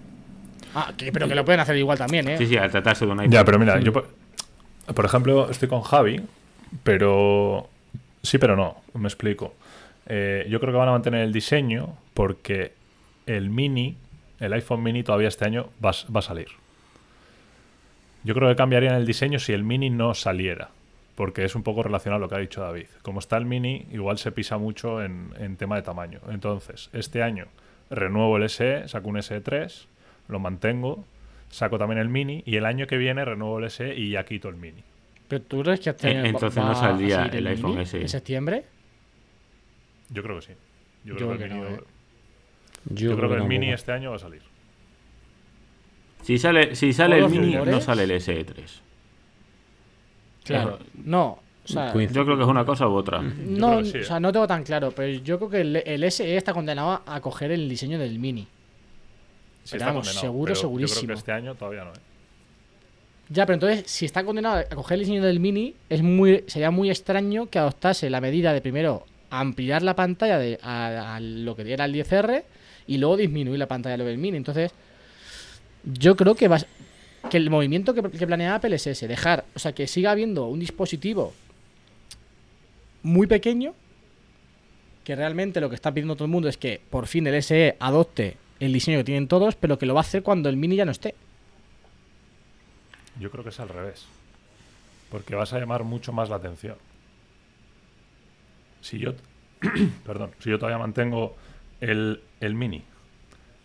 [0.74, 2.38] Ah, que- pero que lo pueden hacer igual también, ¿eh?
[2.38, 3.32] Sí, sí, al tratarse de un iPhone.
[3.32, 4.08] Ya, pero mira, yo por,
[4.94, 6.20] por ejemplo estoy con Javi,
[6.84, 7.68] pero
[8.22, 9.54] sí, pero no, me explico.
[10.06, 12.72] Eh, yo creo que van a mantener el diseño porque
[13.26, 13.96] el mini,
[14.38, 16.48] el iPhone mini todavía este año va, va a salir.
[18.22, 20.70] Yo creo que cambiarían el diseño si el mini no saliera,
[21.16, 22.86] porque es un poco relacionado a lo que ha dicho David.
[23.02, 26.20] Como está el mini, igual se pisa mucho en, en tema de tamaño.
[26.30, 27.46] Entonces, este año
[27.90, 29.86] renuevo el SE, saco un SE3,
[30.28, 31.04] lo mantengo,
[31.50, 34.48] saco también el mini y el año que viene renuevo el SE y ya quito
[34.48, 34.84] el mini.
[35.28, 38.00] Pero tú crees que este Eh, entonces no saldría el iPhone SE.
[38.00, 38.64] ¿En septiembre?
[40.10, 40.52] Yo creo que sí.
[41.04, 41.84] Yo Yo creo que, creo el que mini, no, ¿eh?
[42.90, 43.48] yo creo que el tampoco.
[43.48, 44.42] mini este año va a salir.
[46.22, 48.80] Si sale, si sale el Mini, no sale el SE3.
[50.46, 50.78] Claro.
[51.04, 51.92] No, o sea.
[51.92, 53.20] Yo creo que es una cosa u otra.
[53.22, 56.36] no, sí, o sea, no tengo tan claro, pero yo creo que el, el SE
[56.36, 58.42] está condenado a coger el diseño del Mini.
[58.42, 61.12] Sí Pero está vamos, condenado, seguro, pero Yo creo segurísimo.
[61.12, 61.90] que este año todavía no.
[61.90, 61.94] ¿eh?
[63.28, 66.70] Ya, pero entonces, si está condenado a coger el diseño del Mini, es muy, sería
[66.70, 71.56] muy extraño que adoptase la medida de primero ampliar la pantalla de, a, a lo
[71.56, 72.44] que era el 10R
[72.86, 74.36] y luego disminuir la pantalla de lo del Mini.
[74.36, 74.70] Entonces,
[75.84, 76.66] yo creo que va, a-
[77.30, 80.60] que el movimiento que, planea Apple es ese, dejar, o sea, que siga habiendo un
[80.60, 81.32] dispositivo
[83.02, 83.74] muy pequeño,
[85.04, 87.76] que realmente lo que está pidiendo todo el mundo es que por fin el SE
[87.78, 90.76] adopte el diseño que tienen todos, pero que lo va a hacer cuando el Mini
[90.76, 91.14] ya no esté.
[93.20, 94.06] Yo creo que es al revés.
[95.10, 96.76] Porque vas a llamar mucho más la atención.
[98.80, 99.14] Si yo,
[100.06, 101.36] perdón, si yo todavía mantengo
[101.80, 102.82] el, el mini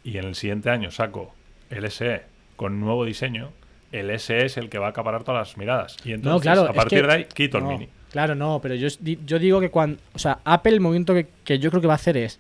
[0.04, 1.34] y en el siguiente año saco
[1.70, 2.24] el SE
[2.62, 3.50] con nuevo diseño,
[3.92, 5.98] el SE es el que va a acaparar todas las miradas.
[6.06, 7.90] Y entonces, no, claro, a es partir que- de ahí, quito no, el mini.
[8.12, 8.88] Claro, no, pero yo,
[9.26, 10.00] yo digo que cuando.
[10.14, 12.40] O sea, Apple, el movimiento que, que yo creo que va a hacer es.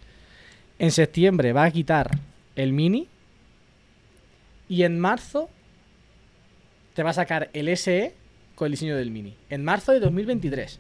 [0.78, 2.12] En septiembre va a quitar
[2.56, 3.08] el mini.
[4.70, 5.50] Y en marzo
[6.94, 8.14] te va a sacar el SE
[8.54, 9.34] con el diseño del Mini.
[9.50, 10.80] En marzo de 2023.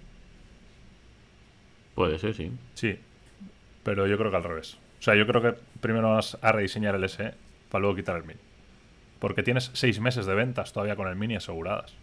[1.95, 2.51] Puede ser, sí.
[2.75, 2.95] Sí,
[3.83, 4.77] pero yo creo que al revés.
[4.99, 7.33] O sea, yo creo que primero vas a rediseñar el SE
[7.71, 8.39] para luego quitar el Mini.
[9.21, 11.93] Porque tienes seis meses de ventas todavía con el Mini aseguradas.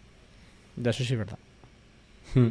[0.77, 1.39] De eso sí es verdad.
[2.35, 2.51] Hmm.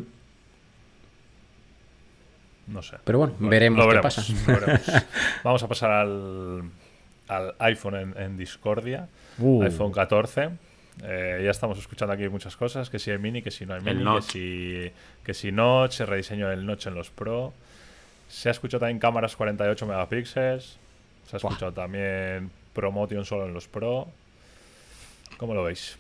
[2.68, 2.98] No sé.
[3.06, 4.22] Pero bueno, veremos lo qué pasa.
[4.46, 4.92] lo veremos.
[5.46, 6.64] Vamos a pasar al,
[7.30, 9.08] al iPhone en, en Discordia.
[9.40, 9.64] Uh.
[9.64, 10.50] iPhone 14.
[11.04, 13.82] Eh, ya estamos escuchando aquí muchas cosas, que si hay mini, que si no hay
[13.82, 14.92] mini, que si,
[15.24, 17.54] que si notch, el rediseño del notch en los Pro.
[18.28, 20.78] Se ha escuchado también cámaras 48 megapíxeles.
[21.26, 21.52] Se ha Buah.
[21.52, 24.10] escuchado también Promotion solo en los Pro.
[25.38, 25.96] ¿Cómo lo veis?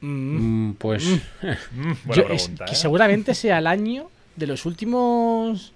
[0.00, 0.72] Mm.
[0.72, 1.04] Pues
[1.72, 5.72] Mm, buena Yo- es pregunta, que seguramente sea el año de los últimos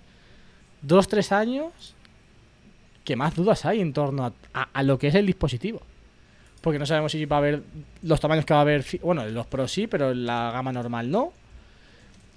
[0.82, 1.94] dos, tres años
[3.04, 5.80] que más dudas hay en torno a, a- a lo que es el dispositivo.
[6.60, 7.62] Porque no sabemos si va a haber
[8.02, 8.84] los tamaños que va a haber.
[9.02, 11.32] Bueno, los Pro sí, pero en la gama normal no.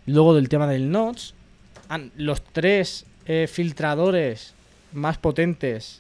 [0.06, 1.32] Luego del tema del notch.
[2.16, 4.54] los tres eh, filtradores
[4.94, 6.00] más potentes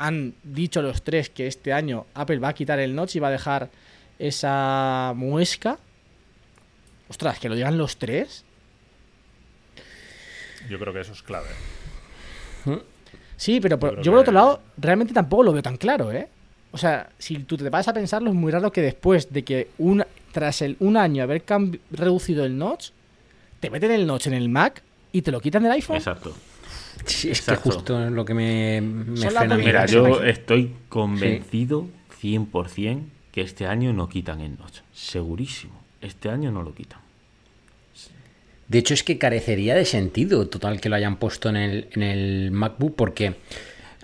[0.00, 3.28] han dicho los tres que este año Apple va a quitar el notch y va
[3.28, 3.68] a dejar
[4.18, 5.78] esa muesca.
[7.08, 8.44] Ostras, que lo digan los tres.
[10.70, 11.48] Yo creo que eso es clave.
[13.36, 16.28] Sí, pero yo por otro lado, realmente tampoco lo veo tan claro, ¿eh?
[16.72, 19.68] O sea, si tú te vas a pensarlo, es muy raro que después de que
[19.78, 21.44] un, tras el, un año haber
[21.90, 22.90] reducido el notch,
[23.58, 24.82] te meten el notch en el Mac
[25.12, 25.96] y te lo quitan del iPhone.
[25.96, 26.34] Exacto.
[27.04, 29.56] Sí, es que justo es lo que me, me frena.
[29.56, 31.86] Mira, yo estoy convencido
[32.22, 34.80] 100% que este año no quitan el notch.
[34.92, 35.80] Segurísimo.
[36.00, 37.00] Este año no lo quitan.
[38.68, 42.02] De hecho, es que carecería de sentido total que lo hayan puesto en el, en
[42.04, 43.34] el MacBook porque,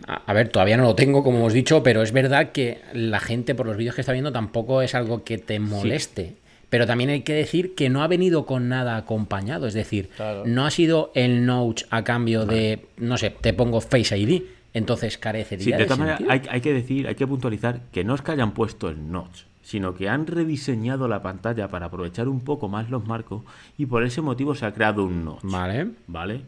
[0.06, 3.20] a, a ver, todavía no lo tengo, como hemos dicho, pero es verdad que la
[3.20, 6.34] gente por los vídeos que está viendo tampoco es algo que te moleste.
[6.68, 10.42] Pero también hay que decir que no ha venido con nada acompañado, es decir, Claro.
[10.46, 14.42] no ha sido el Notch a cambio de, no sé, te pongo Face ID,
[14.74, 18.14] entonces carecería Sí, de todas maneras, hay, hay que decir, hay que puntualizar que no
[18.14, 22.40] es que hayan puesto el notch, sino que han rediseñado la pantalla para aprovechar un
[22.40, 23.42] poco más los marcos
[23.78, 25.40] y por ese motivo se ha creado un notch.
[25.44, 25.92] Vale.
[26.08, 26.42] ¿Vale?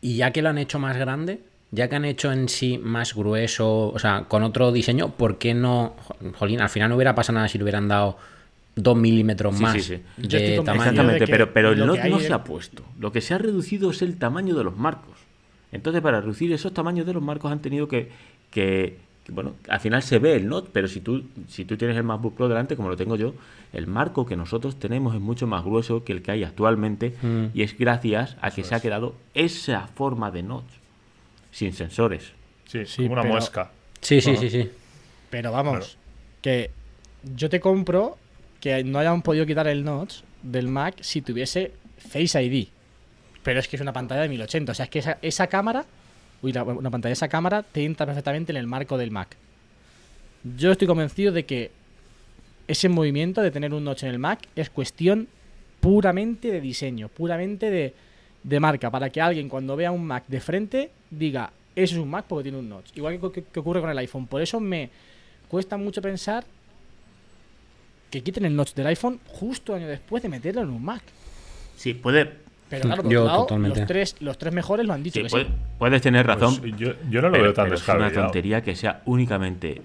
[0.00, 3.14] Y ya que lo han hecho más grande, ya que han hecho en sí más
[3.14, 5.94] grueso, o sea, con otro diseño, ¿por qué no?
[6.38, 8.16] Jolín, al final no hubiera pasado nada si le hubieran dado
[8.82, 10.02] 2 milímetros Sí, más sí, sí.
[10.18, 10.82] Yo estoy de tamaño.
[10.82, 12.82] Exactamente, de pero, pero el hay no se ha puesto.
[12.98, 15.18] Lo que se ha reducido es el tamaño de los marcos.
[15.72, 18.08] Entonces, para reducir esos tamaños de los marcos han tenido que,
[18.50, 21.96] que- que, bueno, al final se ve el notch, pero si tú, si tú tienes
[21.96, 23.34] el MacBook Pro delante, como lo tengo yo,
[23.72, 27.46] el marco que nosotros tenemos es mucho más grueso que el que hay actualmente Mm.
[27.52, 30.70] y es gracias a que Eso se ha quedado esa forma de notch,
[31.52, 32.32] sin sensores.
[32.66, 33.70] Sí, Sí, como una pero- muesca.
[34.00, 34.70] Sí, sí, sí, sí.
[35.28, 35.98] Pero vamos,
[36.40, 36.70] que
[37.36, 38.16] yo te compro
[38.60, 42.68] que no hayan podido quitar el notch del Mac si tuviese Face ID.
[43.42, 44.72] Pero es que es una pantalla de 1080.
[44.72, 45.84] O sea, es que esa, esa cámara,
[46.42, 49.36] uy, la- una pantalla de esa cámara te entra perfectamente en el marco del Mac.
[50.56, 51.70] Yo estoy convencido de que
[52.68, 55.28] ese movimiento de tener un notch en el Mac es cuestión
[55.80, 57.70] puramente de diseño, puramente
[58.42, 62.08] de, marca, para que alguien cuando vea un Mac de frente diga, eso es un
[62.10, 62.90] Mac porque tiene un notch.
[62.96, 63.18] Igual
[63.52, 64.26] que ocurre con el iPhone.
[64.26, 64.90] Por eso me
[65.48, 66.44] cuesta mucho pensar
[68.10, 71.02] que quiten el notch del iPhone justo año después de meterlo en un Mac.
[71.76, 72.30] Sí, puede,
[72.68, 73.78] Pero claro, por Yo otro lado, totalmente.
[73.80, 75.20] los tres, los tres mejores lo han dicho.
[75.20, 75.46] sí, que sí.
[75.78, 76.56] puedes tener razón.
[76.58, 79.80] Pues yo, yo no lo pero, veo tan pero es una tontería que sea únicamente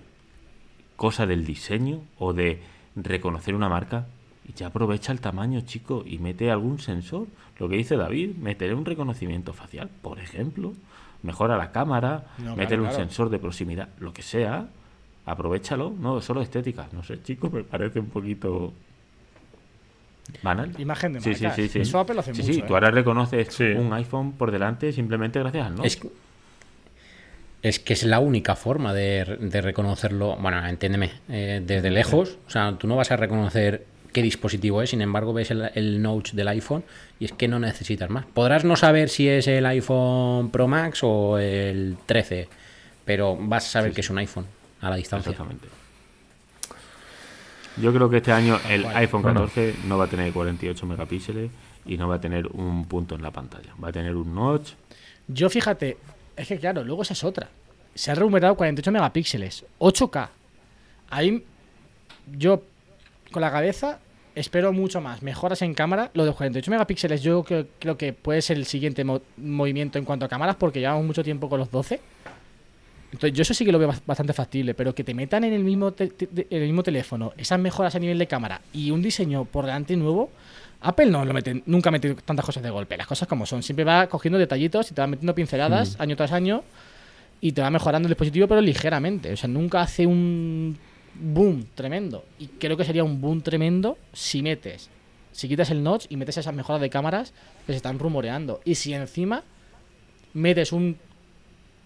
[0.96, 2.60] cosa del diseño o de
[2.96, 4.06] reconocer una marca
[4.48, 7.28] y ya aprovecha el tamaño, chico, y mete algún sensor.
[7.58, 10.74] Lo que dice David, meteré un reconocimiento facial, por ejemplo,
[11.24, 12.96] mejora la cámara, No, claro, un claro.
[12.96, 14.68] sensor de proximidad, lo que sea,
[15.26, 18.74] aprovechalo, no solo estética, no sé, chico, me parece un poquito
[20.44, 20.72] banal.
[20.80, 21.56] Imagen de Sí, sí, marcas.
[21.64, 21.80] sí, sí.
[21.82, 22.54] Eso Apple lo hace Sí, mucho.
[22.54, 22.64] sí, ¿eh?
[22.68, 23.64] tú ahora reconoces Sí.
[23.64, 25.84] un iPhone por delante simplemente gracias al no.
[25.84, 26.10] Es, que-
[27.62, 30.36] es que es la única forma de, de reconocerlo.
[30.38, 32.38] Bueno, entiéndeme, eh, desde lejos.
[32.48, 36.02] O sea, tú no vas a reconocer qué dispositivo es, sin embargo, ves el, el
[36.02, 36.84] notch del iPhone
[37.20, 38.26] y es que no necesitas más.
[38.26, 42.48] Podrás no saber si es el iPhone Pro Max o el 13,
[43.04, 44.46] pero vas a saber que es un iPhone
[44.86, 45.32] a la distancia.
[45.32, 45.68] Exactamente.
[47.78, 49.42] Yo creo que este año el iPhone Bueno.
[49.42, 51.52] 14 no va a tener 48 megapíxeles
[51.86, 53.74] y no va a tener un punto en la pantalla.
[53.84, 54.72] Va a tener un notch.
[55.28, 55.98] Yo fíjate,
[56.38, 57.50] es que claro, luego esa es otra.
[57.94, 60.30] Se ha remunerado 48 megapíxeles, 8K.
[61.10, 61.44] Ahí
[62.38, 62.64] yo
[63.32, 64.00] con la cabeza
[64.36, 65.22] espero mucho más.
[65.22, 66.12] Mejoras en cámara.
[66.14, 70.06] Lo de 48 megapíxeles yo creo, creo que puede ser el siguiente mo- movimiento en
[70.06, 72.00] cuanto a cámaras porque llevamos mucho tiempo con los 12.
[73.12, 75.54] Entonces, yo eso sí que lo veo bas- bastante factible, pero que te metan en
[75.54, 78.62] el mismo, te- te- te- en el mismo teléfono esas mejoras a nivel de cámara
[78.74, 80.30] y un diseño por delante nuevo,
[80.82, 83.64] Apple no lo mete, nunca ha metido tantas cosas de golpe, las cosas como son.
[83.64, 86.64] Siempre va cogiendo detallitos y te va metiendo pinceladas año tras año
[87.42, 89.32] y te va mejorando el dispositivo, pero ligeramente.
[89.34, 90.78] O sea, nunca hace un
[91.16, 92.26] boom tremendo.
[92.38, 94.90] Y creo que sería un boom tremendo si metes,
[95.32, 97.34] si quitas el notch y metes esas mejoras de cámaras
[97.66, 98.62] que se están rumoreando.
[98.66, 99.44] Y si encima
[100.34, 100.98] metes un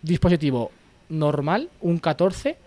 [0.02, 0.72] dispositivo
[1.10, 2.58] normal, un 14,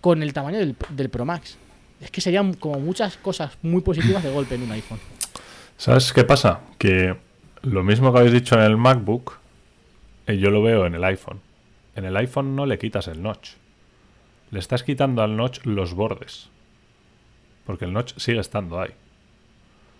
[0.00, 1.58] con el tamaño del, del Pro Max.
[2.00, 4.98] Es que serían como muchas cosas muy positivas de golpe en un iPhone.
[5.76, 6.60] ¿Sabes qué pasa?
[6.78, 7.16] Que
[7.62, 9.38] lo mismo que habéis dicho en el MacBook,
[10.26, 11.40] eh, yo lo veo en el iPhone.
[11.96, 13.50] En el iPhone no le quitas el notch.
[14.50, 16.48] Le estás quitando al notch los bordes.
[17.66, 18.90] Porque el notch sigue estando ahí.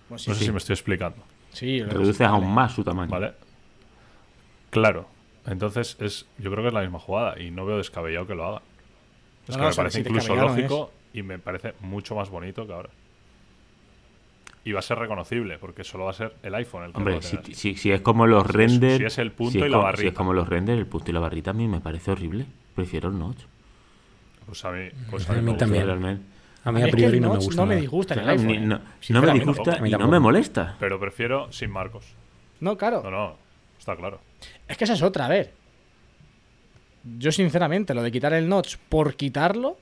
[0.08, 1.22] No sé si me estoy explicando.
[1.52, 3.10] Sí, Reduces aún más su tamaño.
[3.10, 3.32] ¿Vale?
[4.70, 5.08] Claro.
[5.50, 8.46] Entonces es, yo creo que es la misma jugada y no veo descabellado que lo
[8.46, 8.62] haga.
[9.48, 12.66] Es No, que no, me parece incluso no lógico y me parece mucho más bonito
[12.66, 12.90] que ahora.
[14.62, 17.04] Y va a ser reconocible porque solo va a ser el iPhone el que lo
[17.06, 18.96] va Hombre, a si, si- si es como los Si es- renders.
[18.98, 20.08] si es el punto si es y la como- Si barrita.
[20.08, 22.46] es como los renders, el punto y la barrita a mí me parece horrible.
[22.74, 23.38] Prefiero el notch.
[24.46, 25.64] Pues a mí, pues A a mí, mí me gusta.
[25.64, 25.86] también.
[25.86, 26.22] Realmente.
[26.62, 27.56] A mí es a que priori el no me gusta.
[27.56, 28.46] no me disgusta en el iPhone.
[28.48, 28.60] ni- ¿eh?
[28.60, 28.80] no,
[29.10, 30.76] no me disgusta y no me molesta.
[30.78, 32.04] Pero prefiero sin marcos.
[32.60, 33.00] No, claro.
[33.02, 33.36] No, no,
[33.78, 34.20] está claro.
[34.68, 35.52] Es que esa es otra, a ver.
[37.18, 39.78] Yo, sinceramente, lo de quitar el notch por quitarlo.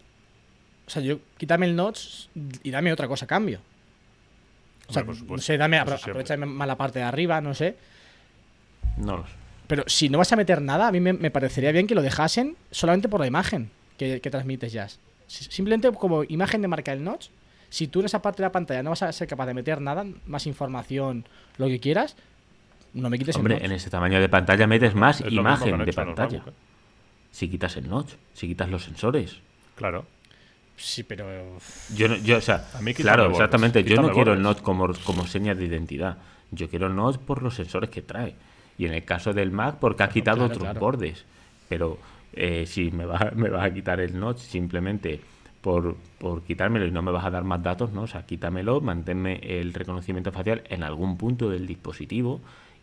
[0.86, 2.26] O sea, yo quítame el notch
[2.62, 3.60] y dame otra cosa a cambio.
[4.88, 7.76] O sea, Hombre, no sé, dame, apro- aprovechame más la parte de arriba, no sé.
[8.96, 9.32] No lo sé.
[9.66, 12.00] Pero si no vas a meter nada, a mí me, me parecería bien que lo
[12.00, 14.88] dejasen solamente por la imagen que, que transmites ya.
[14.88, 17.26] Si- Simplemente como imagen de marca el notch.
[17.68, 19.82] Si tú en esa parte de la pantalla no vas a ser capaz de meter
[19.82, 21.26] nada, más información,
[21.58, 22.16] lo que quieras,
[22.94, 23.70] no me quites Hombre, el notch.
[23.70, 26.38] en ese tamaño de pantalla metes más Es imagen de pantalla.
[26.38, 26.58] MacBook, ¿eh?
[27.30, 29.38] Si quitas el notch, si quitas los sensores.
[29.74, 30.06] Claro.
[30.76, 31.26] Sí, pero...
[31.94, 33.84] Yo, no- yo o sea, A mí claro, bordes, exactamente.
[33.84, 36.18] Yo no quiero el notch como, como seña de identidad.
[36.50, 38.34] Yo quiero el notch por los sensores que trae.
[38.78, 40.80] Y en el caso del Mac, porque ha quitado claro, otros claro.
[40.80, 41.24] bordes.
[41.68, 41.98] Pero
[42.32, 45.20] eh, si me vas, me vas a quitar el notch simplemente
[45.60, 48.02] por, por quitármelo y no me vas a dar más datos, ¿no?
[48.02, 52.40] O sea, quítamelo, manténme el reconocimiento facial en algún punto del dispositivo.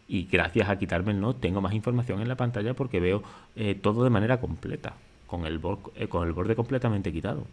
[0.08, 3.24] Y gracias a quitarme el notch tengo más información en la pantalla porque veo
[3.56, 4.94] eh, todo de manera completa.
[5.28, 7.46] Con el, bor- eh, con el borde completamente quitado.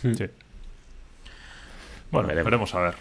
[0.00, 0.10] Sí.
[2.10, 2.44] Bueno, Veremos.
[2.44, 2.94] veremos a ver.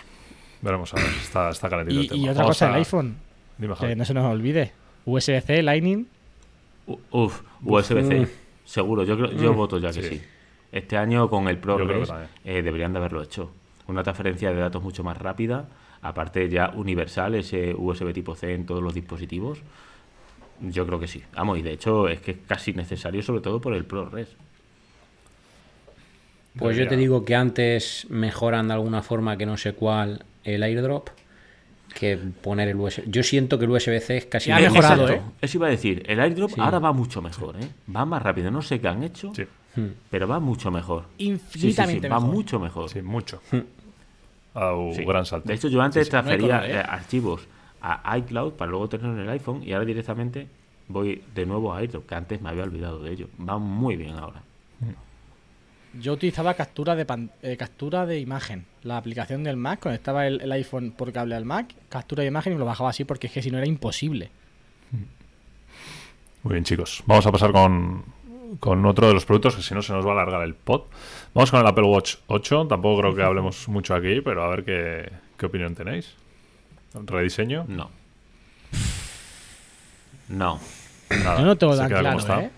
[0.61, 1.05] Veremos a ver.
[1.21, 2.19] Está, está calentito el Y, tema.
[2.21, 3.15] y otra Vamos cosa, a- el iPhone,
[3.57, 3.89] Dime, Javi.
[3.91, 4.71] que no se nos olvide.
[5.05, 6.07] USB-C, Lightning.
[7.11, 8.27] Uf, USB-C, Mm.
[8.65, 9.55] seguro, yo creo, yo Mm.
[9.55, 10.09] voto ya que Sí.
[10.17, 10.21] sí.
[10.71, 12.11] Este año con el Yo creo que Progress
[12.43, 13.51] eh, deberían de haberlo hecho.
[13.87, 15.65] Una transferencia de datos mucho más rápida,
[16.07, 19.59] aparte ya universal, ese USB tipo C en todos los dispositivos.
[20.61, 21.21] Yo creo que sí.
[21.35, 24.29] Vamos, y de hecho es que es casi necesario, sobre todo por el ProRes.
[26.57, 30.63] Pues yo te digo que antes mejoran de alguna forma que no sé cuál el
[30.63, 31.09] airdrop
[31.93, 33.03] que poner el USB.
[33.07, 35.09] Yo siento que el USB-C es casi ha mejorado.
[35.09, 35.21] ¿eh?
[35.41, 36.61] Eso iba a decir, el airdrop Sí.
[36.61, 37.67] ahora va mucho mejor, ¿eh?
[37.93, 39.43] Va más rápido, no sé qué han hecho, Sí,
[39.75, 39.87] Hmm.
[40.09, 41.03] pero va mucho mejor.
[41.17, 42.33] Sí, sí, sí, Infinitamente va mejor.
[42.33, 42.89] mucho mejor.
[42.89, 43.41] sí, mucho.
[44.55, 45.05] A un Sí.
[45.05, 45.47] gran salto.
[45.47, 46.11] De hecho, yo antes Sí, sí.
[46.11, 46.87] transfería No hay color, ¿eh?
[46.89, 47.47] archivos
[47.81, 50.47] a iCloud para luego tenerlo en el iPhone y ahora directamente
[50.87, 53.27] voy de nuevo a iDrop, que antes me había olvidado de ello.
[53.39, 54.41] Va muy bien ahora.
[56.01, 58.65] Yo utilizaba captura de pan- eh, captura de imagen.
[58.83, 62.51] La aplicación del Mac, conectaba el, el iPhone por cable al Mac, captura de imagen
[62.51, 64.29] y me lo bajaba así porque es que si no era imposible.
[66.43, 67.01] Muy bien, chicos.
[67.07, 68.03] Vamos a pasar con,
[68.59, 70.83] con otro de los productos que si no se nos va a alargar el pod.
[71.33, 72.67] Vamos con el Apple Watch 8.
[72.67, 76.15] Tampoco creo que hablemos mucho aquí, pero a ver qué, qué opinión tenéis.
[76.93, 77.65] ¿Rediseño?
[77.67, 77.89] No.
[80.29, 80.59] No.
[81.09, 81.39] Nada.
[81.39, 82.41] Yo no tengo tan claro.
[82.41, 82.51] ¿eh?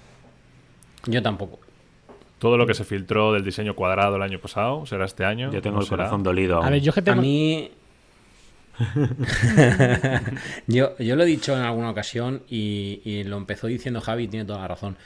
[1.06, 1.60] Yo tampoco.
[2.40, 5.52] Todo lo que se filtró del diseño cuadrado el año pasado será este año.
[5.52, 5.98] Yo tengo ¿No el será?
[6.04, 6.64] corazón dolido.
[6.64, 7.22] A ver, yo que A tengo...
[7.22, 7.72] mí.
[10.68, 14.28] yo, yo lo he dicho en alguna ocasión y, y lo empezó diciendo Javi y
[14.28, 14.98] tiene toda la razón.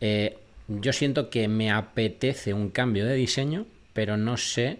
[0.00, 0.38] Eh,
[0.68, 4.78] yo siento que me apetece un cambio de diseño, pero no sé,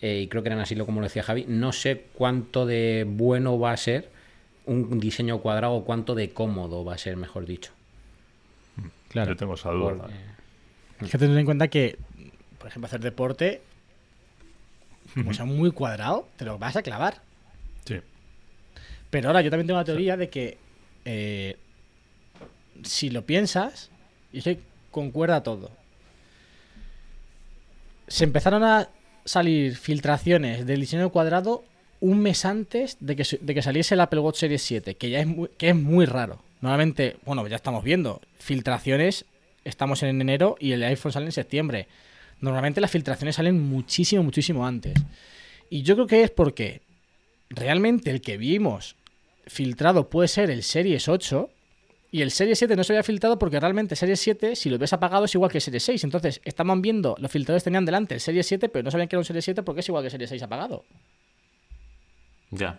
[0.00, 3.04] eh, y creo que era así lo como lo decía Javi, no sé cuánto de
[3.08, 4.08] bueno va a ser
[4.66, 7.72] un diseño cuadrado o cuánto de cómodo va a ser, mejor dicho.
[9.14, 9.96] Yo tengo esa duda.
[9.96, 10.14] Porque-
[11.06, 11.96] Es que tener en cuenta que,
[12.58, 13.62] por ejemplo, hacer deporte,
[15.14, 17.20] como sea muy cuadrado, te lo vas a clavar.
[17.84, 17.96] Sí.
[19.10, 20.58] Pero ahora yo también tengo la teoría de que
[21.04, 21.56] eh,
[22.84, 23.89] si lo piensas,
[24.32, 24.58] y que
[24.90, 25.70] concuerda todo.
[28.08, 28.88] Se empezaron a
[29.24, 31.64] salir filtraciones del diseño cuadrado
[32.00, 35.10] un mes antes de que, se- de que saliese el Apple Watch Series 7, que
[35.10, 36.42] ya es muy, que es muy raro.
[36.60, 39.26] Normalmente, bueno, ya estamos viendo, filtraciones,
[39.64, 41.86] estamos en enero y el iPhone sale en septiembre.
[42.40, 44.94] Normalmente las filtraciones salen muchísimo, muchísimo antes.
[45.68, 46.80] Y yo creo que es porque
[47.50, 48.96] realmente el que vimos
[49.46, 51.50] filtrado puede ser el Series 8
[52.12, 54.92] y el Series 7 no se había filtrado porque realmente Series 7, si lo ves
[54.92, 56.04] apagado, es igual que Series 6.
[56.04, 59.20] Entonces, estaban viendo, los filtradores tenían delante el Series 7, pero no sabían que era
[59.20, 60.84] un Series 7 porque es igual que Series 6 apagado.
[62.50, 62.78] Ya.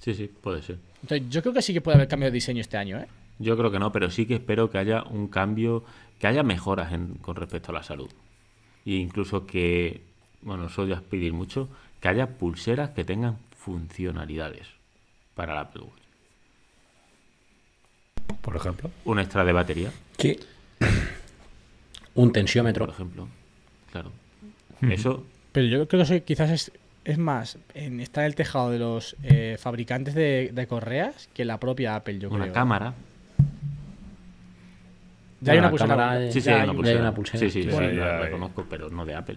[0.00, 0.78] Sí, sí, puede ser.
[1.02, 3.06] Entonces, yo creo que sí que puede haber cambio de diseño este año, ¿eh?
[3.38, 5.84] Yo creo que no, pero sí que espero que haya un cambio,
[6.18, 8.10] que haya mejoras en- con respecto a la salud.
[8.86, 10.02] E incluso que,
[10.42, 11.68] bueno, eso ya es pedir mucho,
[12.00, 14.66] que haya pulseras que tengan funcionalidades
[15.34, 15.99] para la Apple Watch.
[18.42, 18.90] Por ejemplo.
[19.04, 20.38] Un extra de batería, Sí.
[22.14, 22.88] Un por tensiómetro.
[22.90, 23.28] ejemplo.
[23.92, 24.10] Claro.
[24.82, 26.72] Eso, Pero yo creo que eso quizás es,
[27.04, 31.44] es más, en, está en el tejado de los eh, fabricantes de, de correas que
[31.44, 32.54] la propia Apple, yo una creo.
[32.54, 32.94] cámara.
[35.42, 36.30] Ya hay una pulsera.
[36.30, 36.74] Sí, sí, ya hay una una.
[36.76, 37.00] pulsera.
[37.00, 37.38] una pulsera.
[37.38, 39.36] Sí, sí, sí, Bueno, la, la conozco, pero no de Apple.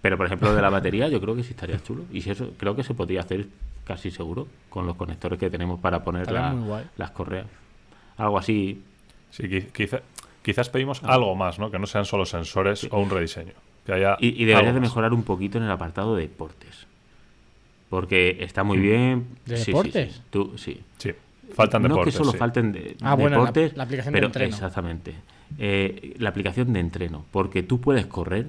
[0.00, 2.04] Pero, por ejemplo, de la batería, yo creo que sí estaría chulo.
[2.12, 3.46] Y si eso, creo que se podría hacer
[3.84, 7.46] casi seguro con los conectores que tenemos para poner la- las correas.
[8.20, 8.82] Algo así.
[9.30, 10.02] Sí, qui- quizá-
[10.42, 11.70] quizás pedimos algo más, ¿no?
[11.70, 13.52] Que no sean solo sensores o un rediseño.
[13.86, 16.86] Que haya Y, y deberías de mejorar un poquito en el apartado de deportes.
[17.88, 19.26] Porque está muy bien.
[19.46, 19.70] ¿De sí, sí, sí.
[19.72, 20.22] deportes?
[20.30, 20.80] Tú, sí.
[20.98, 21.10] Sí,
[21.54, 22.14] faltan no deportes.
[22.14, 22.38] que solo sí.
[22.38, 24.54] falten de, Ah, bueno, la- deportes, la aplicación de entreno.
[24.54, 25.14] exactamente.
[25.58, 28.46] Eh, la aplicación de entreno, porque tú puedes correr,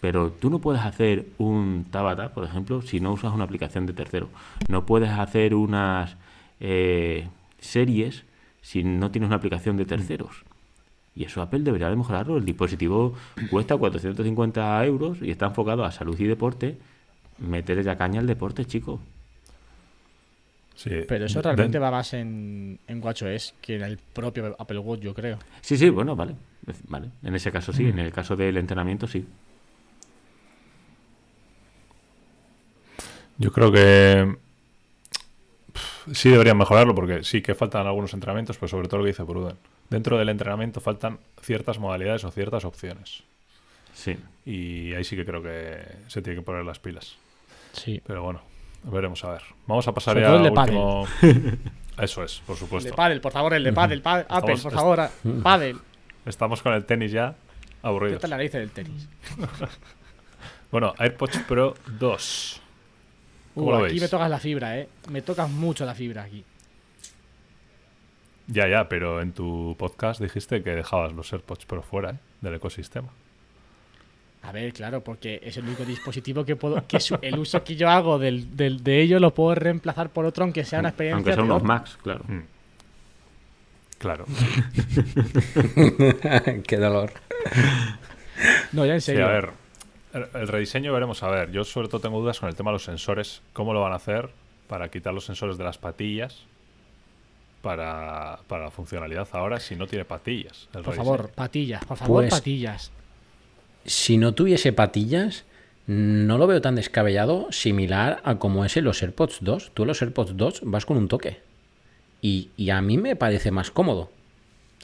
[0.00, 3.92] pero tú no puedes hacer un Tabata, por ejemplo, si no usas una aplicación de
[3.94, 4.28] tercero.
[4.68, 6.16] No puedes hacer unas
[6.60, 7.26] eh,
[7.58, 8.22] series
[8.64, 10.42] si no tienes una aplicación de terceros.
[11.14, 12.38] Y eso Apple debería de mejorarlo.
[12.38, 13.14] El dispositivo
[13.50, 16.78] cuesta 450 euros y está enfocado a salud y deporte.
[17.38, 19.00] Meter ya caña al deporte, chico.
[20.74, 20.90] Sí.
[21.06, 25.12] Pero eso realmente va más en, en WatchOS que en el propio Apple Watch, yo
[25.12, 25.38] creo.
[25.60, 26.34] Sí, sí, bueno, vale.
[26.88, 27.10] Vale.
[27.22, 29.26] En ese caso sí, en el caso del entrenamiento sí.
[33.36, 34.36] Yo creo que
[36.12, 39.24] sí deberían mejorarlo porque sí que faltan algunos entrenamientos, pero sobre todo lo que dice
[39.24, 39.56] Pruden.
[39.90, 43.22] Dentro del entrenamiento faltan ciertas modalidades o ciertas opciones.
[43.94, 44.16] Sí.
[44.44, 45.78] Y ahí sí que creo que
[46.08, 47.16] se tiene que poner las pilas.
[47.72, 48.02] Sí.
[48.06, 48.40] Pero bueno,
[48.84, 49.42] veremos a ver.
[49.66, 51.58] Vamos a pasar Sobre ya al pádel.
[51.98, 52.94] Eso es, por El de supuesto.
[52.96, 54.00] Paddle, por favor, el de Paddle.
[54.00, 54.26] Paddle.
[54.28, 55.10] Apple, por favor, a-
[55.42, 55.76] Paddle.
[56.26, 57.34] Estamos con el tenis ya
[57.80, 58.20] ¿Qué aburridos.
[58.20, 59.08] tal la nariz del tenis?
[60.70, 62.60] Bueno, AirPods Pro 2.
[63.54, 64.02] ¿Cómo Uh, lo aquí veis?
[64.02, 64.88] me tocas la fibra, eh.
[65.10, 66.44] Me tocas mucho la fibra aquí.
[68.46, 72.18] Ya, ya, pero en tu podcast dijiste que dejabas los AirPods Pro fuera ¿eh?
[72.42, 73.08] del ecosistema.
[74.42, 76.86] A ver, claro, porque es el único dispositivo que puedo.
[76.86, 80.26] que su- el uso que yo hago del, del- de ellos lo puedo reemplazar por
[80.26, 81.16] otro, aunque sea una experiencia.
[81.16, 81.62] Aunque sean unos.
[81.62, 82.24] Max, claro.
[82.28, 82.40] Mm.
[83.96, 84.26] Claro.
[86.66, 87.12] Qué dolor.
[88.72, 89.26] No, ya en Sí, serio.
[89.26, 89.50] a ver.
[90.14, 91.50] El, el rediseño veremos a ver.
[91.52, 93.42] Yo sobre todo tengo dudas con el tema de los sensores.
[93.52, 94.30] ¿Cómo lo van a hacer
[94.68, 96.44] para quitar los sensores de las patillas?
[97.62, 100.68] Para, para la funcionalidad ahora si no tiene patillas.
[100.74, 101.04] el por rediseño.
[101.04, 102.90] favor, patillas, por favor, Pues- patillas.
[103.86, 105.44] Si no tuviese patillas,
[105.86, 109.72] no lo veo tan descabellado, similar a como es en los AirPods 2.
[109.74, 111.40] Tú en los AirPods 2 vas con un toque.
[112.22, 114.10] Y, y a mí me parece más cómodo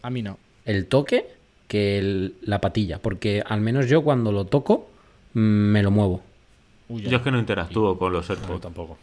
[0.03, 0.39] A mí no.
[0.67, 1.29] el toque
[1.69, 2.99] que el- la patilla.
[2.99, 4.90] Porque al menos yo cuando lo toco,
[5.35, 6.23] me lo muevo.
[6.89, 8.61] Uy, Yo es que no interactúo con los No, yo AirPods.
[8.63, 8.99] tampoco.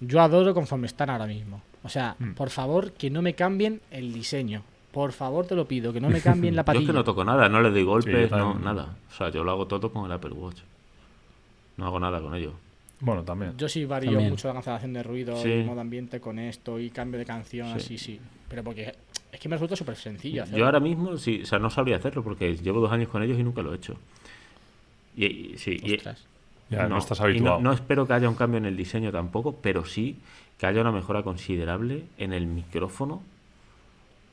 [0.00, 1.62] Yo adoro conforme están ahora mismo.
[1.82, 2.32] O sea, Mm.
[2.32, 4.62] por favor, que no me cambien el diseño.
[4.92, 6.82] Por favor, te lo pido, que no me cambien la Yo patilla.
[6.82, 8.96] es que no toco nada, no le doy golpes, yo no, nada.
[9.10, 10.60] O sea, yo lo hago todo con el Apple Watch.
[11.76, 12.54] No hago nada con ello.
[13.00, 13.52] Bueno, también.
[13.58, 14.30] Yo sí varío También.
[14.30, 15.50] mucho la cancelación de ruido Sí.
[15.52, 17.76] y modo ambiente con esto y cambio de canción, Sí.
[17.76, 18.20] así, sí.
[18.48, 18.94] Pero porque
[19.30, 20.58] es que me resulta súper sencillo hacerlo.
[20.58, 23.38] Yo ahora mismo, sí, o sea, no sabría hacerlo porque llevo dos años con ellos
[23.38, 23.96] y nunca lo he hecho.
[25.16, 26.24] Y, y- sí, y- Ostras.
[26.68, 27.58] Ya no, estás y habituado.
[27.60, 30.16] no, no espero que haya un cambio en el diseño tampoco, pero sí
[30.58, 33.22] que haya una mejora considerable en el micrófono.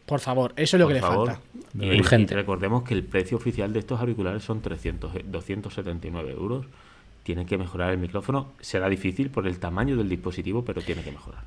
[0.07, 1.39] Por favor, eso es lo por que le falta.
[1.79, 2.33] Y, Urgente.
[2.33, 6.65] y recordemos que el precio oficial de estos auriculares son 300, eh, 279 euros.
[7.23, 8.51] Tienen que mejorar el micrófono.
[8.59, 11.43] Será difícil por el tamaño del dispositivo, pero tiene que mejorar.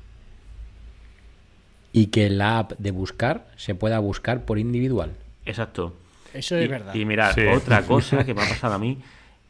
[1.93, 5.11] Y que la app de buscar se pueda buscar por individual.
[5.45, 5.93] Exacto.
[6.33, 6.93] Eso y, es verdad.
[6.93, 7.41] Y mirad, Sí.
[7.45, 8.97] otra cosa que me ha pasado a mí,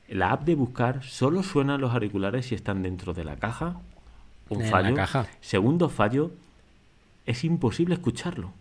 [0.10, 3.78] la app de buscar solo suenan los auriculares si están dentro de la caja.
[4.50, 4.96] Un En la fallo.
[4.96, 5.28] caja.
[5.42, 6.32] Segundo fallo,
[7.26, 8.52] es imposible escucharlo.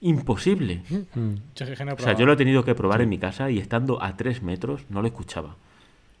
[0.00, 0.82] Imposible.
[1.14, 1.34] Mm.
[1.94, 4.42] O sea, yo lo he tenido que probar en mi casa y estando a tres
[4.42, 5.56] metros no lo escuchaba.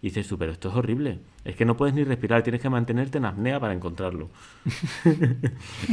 [0.02, 1.18] Y dices tú, pero esto es horrible.
[1.44, 4.28] Es que no puedes ni respirar, tienes que mantenerte en apnea para encontrarlo.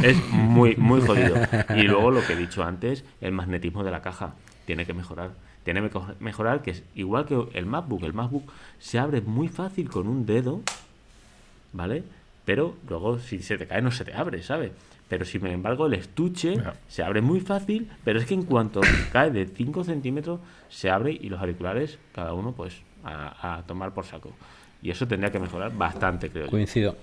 [0.03, 1.35] es muy, muy jodido.
[1.75, 4.35] Y luego lo que he dicho antes, el magnetismo de la caja
[4.65, 5.31] tiene que mejorar.
[5.74, 8.01] Tiene que mejorar que es igual que el MacBook.
[8.03, 8.49] El MacBook
[8.80, 10.61] se abre muy fácil con un dedo,
[11.74, 12.03] ¿vale?
[12.45, 14.72] Pero luego si se te cae no se te abre, ¿sabes?
[15.09, 16.55] Pero sin embargo el estuche
[16.88, 18.80] se abre muy fácil, pero es que en cuanto
[19.11, 20.39] cae de 5 centímetros
[20.70, 24.32] se abre y los auriculares, cada uno pues a, a tomar por saco.
[24.82, 26.51] Y eso tendría que mejorar bastante, creo yo.
[26.51, 26.95] Coincido.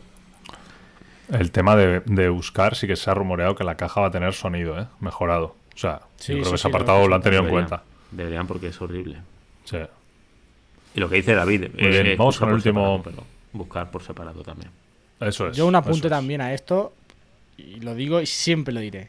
[1.31, 4.11] El tema de, de buscar sí que se ha rumoreado que la caja va a
[4.11, 4.87] tener sonido, ¿eh?
[5.01, 5.55] Mejorado.
[5.75, 7.51] O sea, Sí, yo creo sí, que ese sí, lo- apartado lo han tenido en
[7.51, 7.83] cuenta.
[8.15, 9.19] Deberían porque es horrible.
[9.65, 9.77] Sí.
[10.95, 13.91] Y lo que dice David, Muy bien, eh, vamos con el último- separado, pero buscar
[13.91, 14.71] por separado también.
[15.21, 15.57] Eso es.
[15.57, 16.11] Yo un apunte es.
[16.11, 16.93] también a esto,
[17.57, 19.09] y lo digo y siempre lo diré.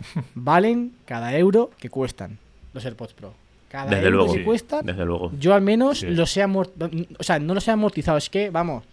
[0.34, 2.38] Valen cada euro que cuestan
[2.72, 3.34] los AirPods Pro.
[3.68, 4.44] Cada Desde euro luego, que sí.
[4.44, 5.30] cuestan, Desde luego.
[5.38, 6.06] yo al menos Sí.
[6.08, 6.90] los he amortizado.
[7.18, 8.84] O sea, no los he amortizado, es que, vamos.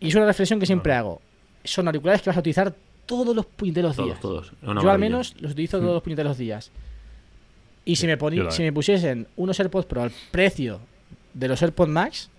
[0.00, 1.20] Y es una reflexión que siempre hago.
[1.64, 2.74] Son auriculares que vas a utilizar
[3.04, 4.18] todos los puñeteros días.
[4.20, 4.82] Todos, todos.
[4.82, 6.70] Yo al menos los utilizo todos los puñeteros días.
[7.86, 8.50] Y si me, también.
[8.50, 10.80] si me pusiesen unos AirPods Pro al precio
[11.32, 12.30] de los AirPods Max,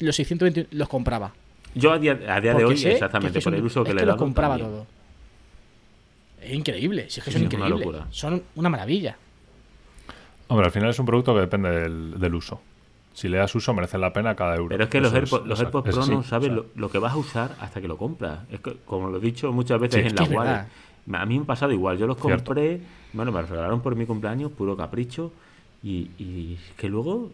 [0.00, 1.32] los 620 los compraba.
[1.74, 4.02] Yo a día, a día de hoy, exactamente es por el uso que es le
[4.02, 4.18] he lo dado.
[4.18, 4.70] compraba también.
[4.80, 4.86] todo.
[6.42, 7.86] Es increíble, si es que Sí, son es una increíbles.
[7.86, 8.06] locura.
[8.10, 9.16] Son una maravilla.
[10.48, 12.60] Hombre, al final es un producto que depende del, del uso.
[13.14, 14.68] Si le das uso, merece la pena cada euro.
[14.68, 17.14] Pero es que los, AirPods, los Pro no sabes o sea, lo, lo que vas
[17.14, 18.40] a usar hasta que lo compras.
[18.50, 20.68] Es que, como lo he dicho muchas veces Sí, en la verdad.
[21.12, 21.96] A mí me ha pasado igual.
[21.98, 22.44] Yo los Cierto.
[22.44, 22.80] compré,
[23.12, 25.32] bueno, me los regalaron por mi cumpleaños, puro capricho.
[25.82, 27.30] Y, y que luego,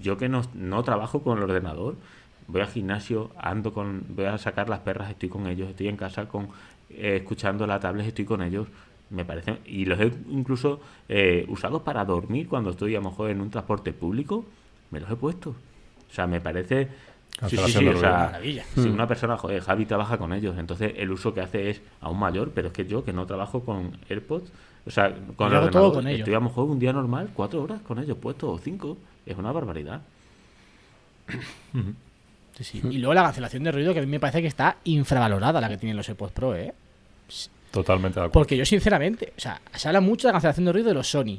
[0.00, 1.96] yo que no, no trabajo con el ordenador,
[2.48, 5.96] voy al gimnasio, ando con, voy a sacar las perras, estoy con ellos, estoy en
[5.96, 6.48] casa con
[6.90, 8.66] eh, escuchando la tablet, estoy con ellos.
[9.10, 13.30] Me parecen, y los he incluso eh, usados para dormir cuando estoy a lo mejor
[13.30, 14.46] en un transporte público,
[14.90, 15.50] me los he puesto.
[15.50, 16.88] O sea, me parece.
[17.48, 18.40] Sí, sí, sí, o sea,
[18.74, 22.18] si una persona, joder, Javi trabaja con ellos, entonces el uso que hace es aún
[22.18, 24.52] mayor, pero es que yo que no trabajo con AirPods,
[24.86, 26.18] o sea, con Yo el hago todo ordenador, con ellos.
[26.20, 29.36] estoy a lo mejor un día normal, cuatro horas con ellos puestos, o cinco, es
[29.36, 30.02] una barbaridad.
[32.56, 32.82] Sí, sí.
[32.90, 35.68] Y luego la cancelación de ruido, que a mí me parece que está infravalorada la
[35.68, 36.74] que tienen los AirPods Pro, ¿eh?
[37.70, 38.32] Totalmente de acuerdo.
[38.32, 41.08] Porque yo, sinceramente, o sea, se habla mucho de la cancelación de ruido de los
[41.08, 41.38] Sony,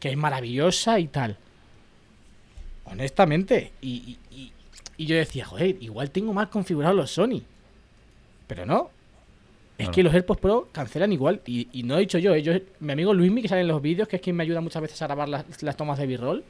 [0.00, 1.36] que es maravillosa y tal.
[2.84, 3.72] Honestamente.
[3.82, 4.52] Y, y- y-
[4.96, 7.42] y yo decía, joder, igual tengo mal configurados los Sony.
[8.46, 8.90] Pero no.
[9.78, 11.40] Es que los AirPods Pro cancelan igual.
[11.46, 13.80] Y, y no he dicho yo, eh, yo, mi amigo Luismi, que sale en los
[13.80, 16.42] vídeos, que es quien me ayuda muchas veces a grabar las, las tomas de B-roll.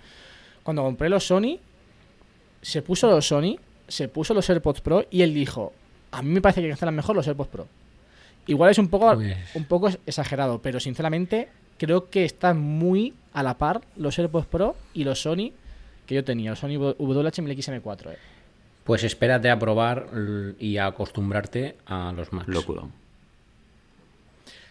[0.63, 1.59] Cuando compré los Sony,
[2.63, 3.57] se puso los Sony,
[3.87, 5.73] se puso los AirPods Pro y él dijo,
[6.11, 7.67] a mí me parece que cancelan mejor los AirPods Pro.
[8.47, 9.13] Igual es un poco,
[9.55, 14.75] un poco exagerado, pero sinceramente creo que están muy a la par los AirPods Pro
[14.95, 15.53] y los Sony
[16.07, 18.13] que yo tenía, los Sony WH-1000XM4.
[18.13, 18.19] eh.
[18.85, 20.07] Pues espérate a probar
[20.59, 22.49] y a acostumbrarte a los Macs.
[22.49, 22.85] Locura.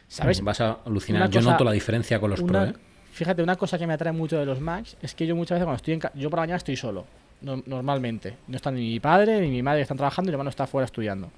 [0.08, 0.42] ¿Sabes?
[0.42, 1.24] Vas a alucinar.
[1.24, 2.74] Una Yo cosa- noto la diferencia con los Una- Pro, ¿eh?
[3.12, 5.66] Fíjate, una cosa que me atrae mucho de los Macs es que yo muchas veces
[5.66, 7.06] cuando estoy en ca- yo por la mañana estoy solo,
[7.42, 8.38] no- normalmente.
[8.48, 10.68] No está ni mi padre ni mi madre que están trabajando y mi hermano está
[10.68, 11.32] fuera estudiando.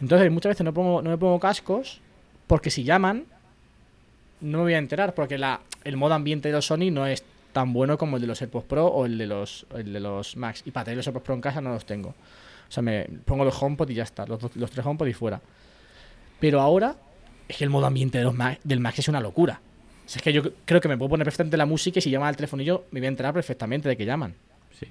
[0.00, 2.00] Entonces muchas veces no, pongo, no me pongo cascos
[2.46, 3.24] porque si llaman
[4.40, 7.24] no me voy a enterar porque la, el modo ambiente de los Sony no es
[7.52, 10.36] tan bueno como el de los AirPods Pro o el de los, el de los
[10.36, 10.62] Macs.
[10.64, 12.10] Y para tener los AirPods Pro en casa no los tengo.
[12.10, 15.40] O sea, me pongo los HomePod y ya está, los, los tres HomePod y fuera.
[16.38, 16.94] Pero ahora
[17.48, 19.60] es que el modo ambiente de los Mac- del Mac es una locura.
[20.06, 22.10] O sea, es que yo creo que me puedo poner perfectamente la música y si
[22.10, 24.34] llaman al telefonillo me voy a enterar perfectamente de que llaman.
[24.78, 24.86] Sí.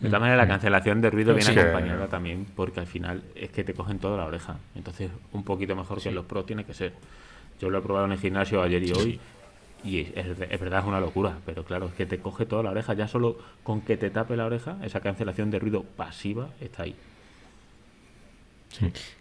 [0.00, 3.50] De todas maneras, la cancelación de ruido viene Sí acompañada también porque al final es
[3.50, 4.56] que te cogen toda la oreja.
[4.74, 6.92] Entonces, un poquito mejor que los Pro tiene que ser.
[7.60, 9.20] Yo lo he probado en el gimnasio ayer y hoy
[9.84, 11.38] y es, es- es verdad, es una locura.
[11.46, 12.94] Pero claro, es que te coge toda la oreja.
[12.94, 16.96] Ya solo con que te tape la oreja, esa cancelación de ruido pasiva está ahí.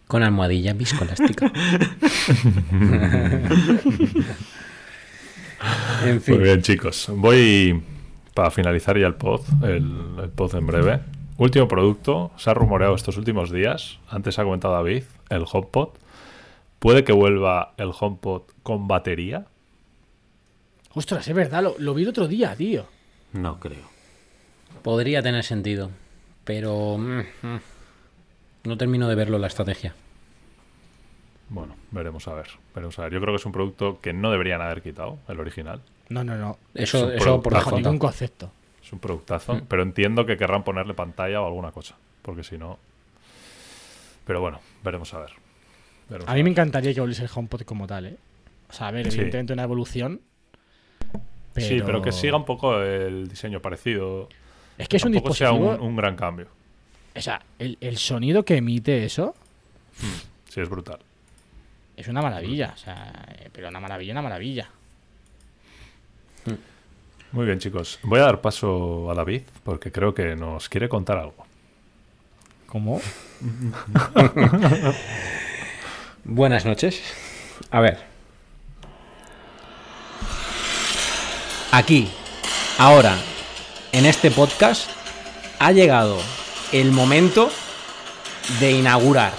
[0.07, 1.51] Con almohadilla viscoelástica.
[6.05, 6.35] en fin.
[6.35, 7.07] Muy bien, chicos.
[7.15, 7.81] Voy
[8.33, 10.99] para finalizar ya el pod, el, el pod en breve.
[11.37, 15.89] Último producto, se ha rumoreado estos últimos días, antes ha comentado David, el HomePod.
[16.79, 19.45] ¿Puede que vuelva el HomePod con batería?
[20.93, 22.85] Ostras, es verdad, lo, lo vi el otro día, tío.
[23.33, 23.89] No creo.
[24.83, 25.89] Podría tener sentido,
[26.43, 27.59] pero mm, mm,
[28.63, 29.93] no termino de verlo la estrategia.
[31.49, 32.47] Bueno, veremos a ver.
[32.73, 33.13] Veremos a ver.
[33.13, 35.81] Yo creo que es un producto que no deberían haber quitado, el original.
[36.09, 36.57] No, no, no.
[36.73, 37.53] Eso, Es un eso por.
[37.53, 38.51] Bajo ningún concepto.
[38.83, 42.79] Es un productazo, pero entiendo que querrán ponerle pantalla o alguna cosa, porque si no...
[44.25, 45.29] Pero bueno, veremos a ver.
[46.09, 48.17] Veremos A mí me encantaría que volviese el HomePod como tal, ¿eh?
[48.69, 49.17] O sea, a ver, Sí.
[49.17, 50.21] evidentemente una evolución.
[51.53, 51.67] Pero...
[51.67, 54.29] Sí, pero que siga un poco el diseño parecido.
[54.77, 55.75] Es que es un sea dispositivo.
[55.75, 56.47] un, un gran cambio.
[57.15, 59.35] O sea, el, el sonido que emite eso
[60.49, 60.99] Sí, es brutal.
[61.97, 62.71] es una maravilla.
[62.73, 63.11] O sea,
[63.51, 64.69] pero una maravilla, una maravilla.
[67.33, 67.99] Muy bien, chicos.
[68.03, 71.45] Voy a dar paso a David porque creo que nos quiere contar algo.
[72.67, 72.99] ¿Cómo?
[76.25, 77.01] Buenas noches.
[77.69, 77.99] A ver.
[81.71, 82.09] Aquí,
[82.77, 83.17] ahora,
[83.93, 84.89] en este podcast,
[85.59, 86.17] ha llegado
[86.71, 87.51] el momento
[88.59, 89.33] de inaugurar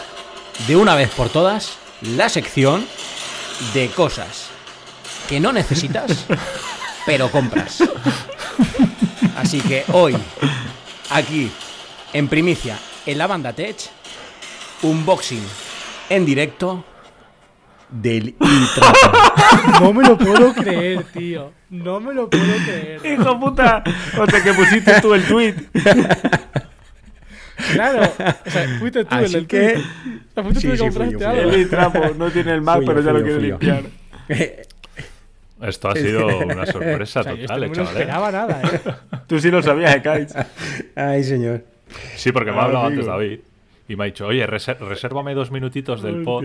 [0.67, 2.87] de una vez por todas la sección
[3.75, 4.49] de cosas
[5.29, 6.27] que no necesitas,
[7.07, 7.83] pero compras.
[9.37, 10.17] Así que hoy,
[11.11, 11.51] aquí,
[12.13, 13.77] en primicia, en la banda Tech,
[14.83, 15.43] unboxing
[16.09, 16.85] en directo
[17.91, 19.19] del Intrapo.
[19.81, 21.53] No me lo puedo creer, tío.
[21.71, 23.01] No me lo puedo creer.
[23.05, 23.83] ¡Hijo puta!
[24.19, 25.55] O sea, que pusiste tú el tweet.
[27.73, 28.03] Claro.
[28.47, 29.77] O sea, fuiste tú Así el que-.
[29.77, 31.51] O sea, fuiste Sí, tú que sí, fui compraste yo, fui algo.
[31.51, 31.57] yo.
[31.59, 33.83] El trapo no tiene el Fui yo, pero ya lo quiere limpiar.
[35.63, 37.89] Esto ha sido una sorpresa O sea, yo esto total, no eh, ¿eh?
[37.89, 38.81] esperaba nada, ¿eh?
[39.29, 40.35] Tú sí lo sabías, ¿eh, Kites?
[40.97, 41.65] Ay, señor.
[42.17, 43.39] Sí, porque me ha hablado antes David
[43.89, 46.45] y me ha dicho, oye, reser- resérvame dos minutitos del pod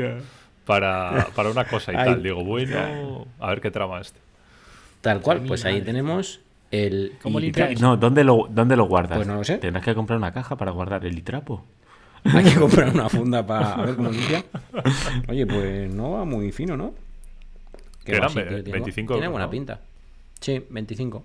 [0.65, 2.05] para, para una cosa y Ay.
[2.05, 2.21] tal.
[2.23, 4.19] Digo, bueno, a ver qué trama este.
[5.01, 5.85] Tal cual, pues ahí madre.
[5.85, 6.41] tenemos
[6.71, 7.13] el.
[7.21, 7.39] ¿Cómo?
[7.79, 9.17] No, ¿dónde lo, ¿dónde lo guardas?
[9.17, 9.57] Pues no lo sé.
[9.57, 11.63] Tendrás que comprar una caja para guardar el litrapo.
[12.23, 14.43] Hay que comprar una funda para a ver cómo limpia.
[15.29, 16.93] Oye, pues no va muy fino, ¿no?
[18.05, 19.51] Eran va, sí, ve- tiene- 25 Tiene buena ¿no?
[19.51, 19.79] pinta.
[20.39, 21.23] Sí, 25.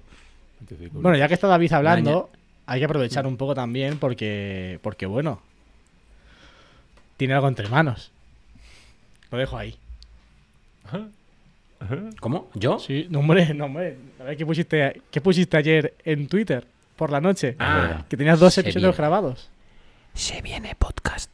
[0.60, 1.00] 25.
[1.00, 2.30] Bueno, ya que está David hablando,
[2.66, 5.40] hay que aprovechar un poco también porque, porque bueno,
[7.16, 8.10] tiene algo entre manos.
[9.30, 9.76] Lo dejo ahí.
[12.20, 12.50] ¿Cómo?
[12.54, 12.78] ¿Yo?
[12.78, 13.96] Sí, no, hombre, no, hombre.
[14.20, 16.66] A ver, ¿qué pusiste, qué pusiste ayer en Twitter
[16.96, 17.56] por la noche?
[17.58, 18.96] Ah, que tenías dos episodios viene.
[18.96, 19.48] grabados.
[20.14, 21.30] Se viene podcast.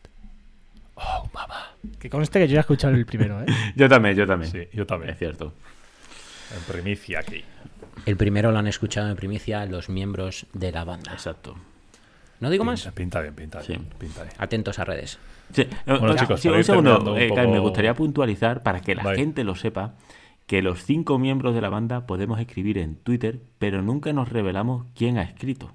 [2.01, 3.47] Que conste que yo ya he escuchado el primero, ¿eh?
[3.77, 4.51] Yo también, yo también.
[4.51, 5.13] Sí, yo también.
[5.13, 5.53] Es cierto.
[6.57, 7.45] En primicia aquí.
[8.07, 11.13] El primero lo han escuchado en primicia los miembros de la banda.
[11.13, 11.57] Exacto.
[12.41, 12.95] ¿No digo Pinta, más?
[12.95, 13.69] pinta bien, pinta Sí.
[13.73, 13.85] bien.
[13.99, 14.35] Pinta bien.
[14.39, 15.19] Atentos a redes.
[15.53, 19.15] Sí, Bueno, eh, chicos, sí, un segundo, un eh, me gustaría puntualizar para que la
[19.15, 19.95] gente lo sepa
[20.49, 24.87] que los cinco miembros de la banda podemos escribir en Twitter, pero nunca nos revelamos
[24.97, 25.73] quién ha escrito.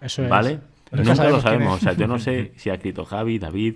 [0.00, 0.30] Eso es.
[0.30, 0.60] ¿Vale?
[0.90, 1.76] Nunca Nunca lo sabemos.
[1.76, 3.74] O sea, yo no sé si ha escrito Javi, David,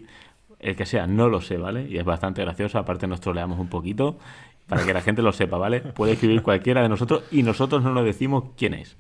[0.59, 1.87] el que sea, no lo sé, ¿vale?
[1.87, 2.79] Y es bastante gracioso.
[2.79, 4.19] Aparte, nos troleamos un poquito
[4.67, 5.81] para que la gente lo sepa, ¿vale?
[5.81, 8.97] Puede escribir cualquiera de nosotros y nosotros no nos decimos quién es.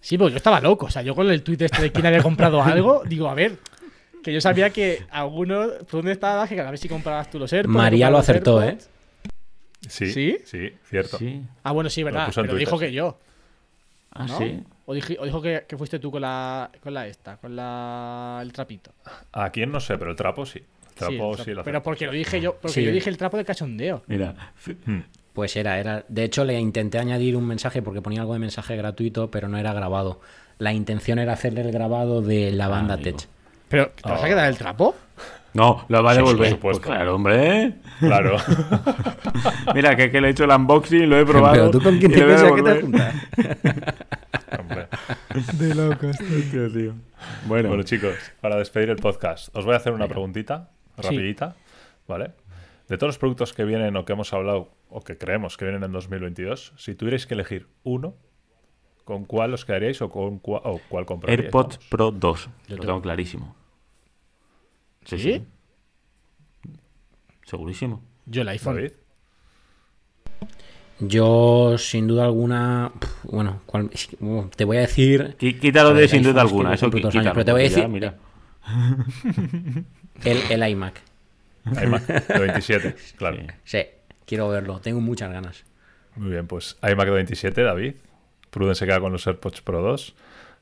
[0.00, 0.86] Sí, porque yo estaba loco.
[0.86, 3.56] O sea, yo con el tweet este de quién había comprado algo, digo, a ver,
[4.22, 5.70] que yo sabía que algunos.
[5.84, 6.46] ¿Por dónde estaba?
[6.46, 7.74] Que a ver si comprabas tú los AirPods.
[7.74, 8.90] María lo acertó, AirPods.
[9.88, 10.36] Sí, ¿Sí?
[10.44, 11.18] sí, cierto.
[11.18, 11.42] Sí.
[11.62, 12.30] Ah, bueno, sí, verdad.
[12.34, 13.18] Pero dijo que yo.
[14.12, 14.38] Ah, ¿no?
[14.38, 14.62] sí.
[14.86, 18.40] O, dije- o dijo que, que fuiste tú con la, con la esta, con la,
[18.42, 18.92] el trapito.
[19.32, 19.96] ¿A quién no sé?
[19.98, 20.58] Pero el trapo sí.
[20.58, 20.64] El
[21.06, 22.84] Sí, trapo sí, lo Pero porque lo dije yo, porque Sí.
[22.84, 24.02] yo dije el trapo de cachondeo.
[24.06, 24.34] Mira,
[24.84, 25.00] Hmm.
[25.32, 26.04] Pues era, era.
[26.08, 29.56] De hecho, le intenté añadir un mensaje porque ponía algo de mensaje gratuito, pero no
[29.58, 30.20] era grabado.
[30.58, 33.16] La intención era hacerle el grabado de la banda amigo.
[33.16, 33.28] Tech.
[33.68, 34.28] Pero, ¿te vas a Oh.
[34.28, 34.96] quedar el trapo?
[35.52, 36.38] No, lo va a sí, devolver.
[36.38, 36.82] por supuesto.
[36.82, 37.74] Pues claro, hombre.
[37.98, 38.36] Claro.
[39.74, 41.54] Mira, que, que le he hecho el unboxing, lo he probado.
[41.54, 43.14] Pero tú con quién te piensas que te juntas.
[44.58, 44.86] Hombre.
[45.54, 46.16] De locos.
[46.72, 46.94] Tío.
[47.46, 50.70] Bueno, Bueno, chicos, para despedir el podcast, os voy a hacer una preguntita,
[51.00, 51.02] Sí.
[51.08, 51.56] rapidita,
[52.08, 52.32] ¿vale?
[52.88, 55.84] De todos los productos que vienen o que hemos hablado o que creemos que vienen
[55.84, 58.14] en 2022, si tuvierais que elegir uno,
[59.04, 61.42] ¿con cuál os quedaríais o con cua- o cuál compraríais?
[61.44, 61.88] AirPods vamos?
[61.90, 62.48] Pro 2.
[62.68, 63.54] Yo Lo tengo clarísimo.
[65.04, 65.32] Sí, ¿Sí?
[65.32, 66.70] sí.
[67.46, 68.02] Segurísimo.
[68.26, 68.76] Yo el iPhone.
[68.76, 68.92] David.
[71.00, 72.92] Yo, sin duda alguna.
[72.98, 76.68] pf, Bueno, ¿cuál- es que, uh, te voy a decir Quítalo de sin duda alguna.
[76.70, 77.32] lo Eso los años, quítalo.
[77.32, 78.14] pero te voy a porque ya, decir- mira.
[80.24, 81.00] el, el iMac.
[81.82, 83.38] iMac de 27, claro.
[83.38, 83.46] Sí.
[83.64, 83.82] Sí,
[84.26, 84.80] quiero verlo.
[84.80, 85.64] Tengo muchas ganas.
[86.16, 87.94] Muy bien, pues iMac de 27, David.
[88.50, 90.14] Pruden se queda con los AirPods Pro 2.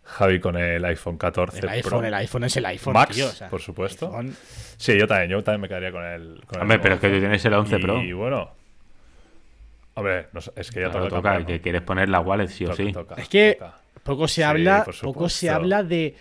[0.09, 2.05] Javi con el iPhone 14 El iPhone, Pro.
[2.09, 4.07] el iPhone es el iPhone, Max, tío, o sea, por supuesto.
[4.09, 4.35] iPhone-
[4.79, 6.41] Sí, yo también, yo también me quedaría con el.
[6.47, 8.03] Con Hombre, pero es que tú tienes el 11 Pro.
[8.03, 8.51] Y bueno.
[9.95, 11.17] Hombre, no es que ya Claro, toca.
[11.35, 12.93] toca, que quieres poner la wallet sí o sí.
[12.93, 13.79] toca, Es que toca.
[14.05, 16.15] poco se Sí, habla, poco se habla de,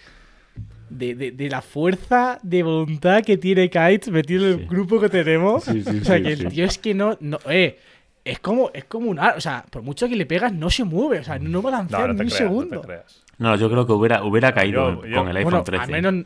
[0.90, 5.10] de, de- de la fuerza de voluntad que tiene Kites metido en el grupo que
[5.10, 5.64] tenemos.
[5.64, 6.44] Sí, sí, o sea, sí, que sí.
[6.46, 7.78] el tío es que no, no eh,
[8.26, 11.20] es como, es como un o sea, por mucho que le pegas, no se mueve,
[11.20, 12.76] o sea, no va a lanzar No, no ni un segundo.
[12.76, 13.24] no te creas.
[13.40, 15.84] No, yo creo que hubiera, hubiera caído Yo- yo- con el iPhone bueno, 13.
[15.84, 16.26] al menos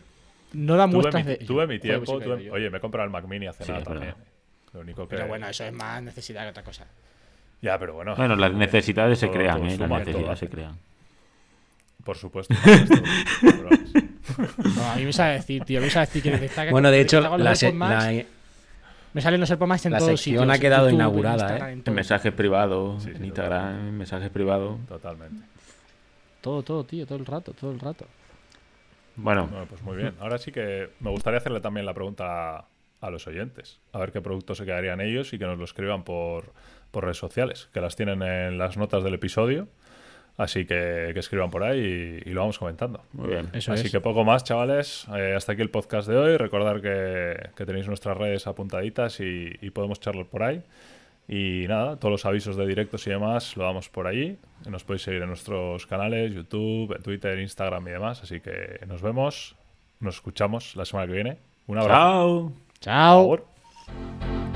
[0.53, 1.37] no da Tuve muestras mi, de.
[1.37, 2.05] tuve mi tiempo.
[2.05, 4.13] pues que tuve- oye, me he comprado el Mac Mini hace Sí, nada también.
[4.73, 5.15] Lo único que.
[5.15, 6.85] Pero bueno, eso es más necesidad que otra cosa.
[7.61, 8.15] Ya, pero bueno.
[8.15, 9.69] Bueno, las necesidades se Todo- crean, todo ¿eh?
[9.77, 10.45] Las todo necesidades hace.
[10.45, 10.75] se crean.
[12.03, 12.55] Por supuesto.
[14.75, 15.81] No, a mí me sabe decir, tío.
[15.81, 16.71] Me sabe decir que destaca.
[16.71, 18.23] Bueno, de hecho, la, se- la-
[19.13, 20.57] Me salen los AirPods Max en la todos sección sitios.
[20.57, 21.71] ha quedado YouTube, inaugurada, Instagram, ¿eh?
[21.73, 21.95] en En todo.
[21.95, 24.79] mensajes privados, Sí, sí, en Instagram, en mensajes privados.
[24.87, 25.43] Totalmente.
[26.41, 28.05] Todo, todo, tío, todo el rato, todo el rato.
[29.15, 30.15] Bueno, Bueno, pues muy bien.
[30.19, 32.65] Ahora sí que me gustaría hacerle también la pregunta a,
[33.01, 33.79] a los oyentes.
[33.93, 36.53] A ver qué productos se quedarían ellos y que nos lo escriban por,
[36.91, 39.67] por redes sociales, que las tienen en las notas del episodio.
[40.37, 43.03] Así que, que escriban por ahí y, y lo vamos comentando.
[43.11, 43.49] muy bien.
[43.53, 43.91] Eso Así es.
[43.91, 45.05] que poco más, chavales.
[45.15, 46.37] Eh, hasta aquí el podcast de hoy.
[46.37, 50.63] Recordar que, que tenéis nuestras redes apuntaditas y, y podemos charlar por ahí.
[51.31, 54.37] Y nada, todos los avisos de directos y demás lo damos por allí.
[54.69, 58.21] Nos podéis seguir en nuestros canales, YouTube, Twitter, Instagram y demás.
[58.21, 59.55] Así que nos vemos,
[60.01, 61.37] nos escuchamos la semana que viene.
[61.67, 62.51] Un abrazo.
[62.81, 63.37] Chao.
[63.37, 64.50] Chao.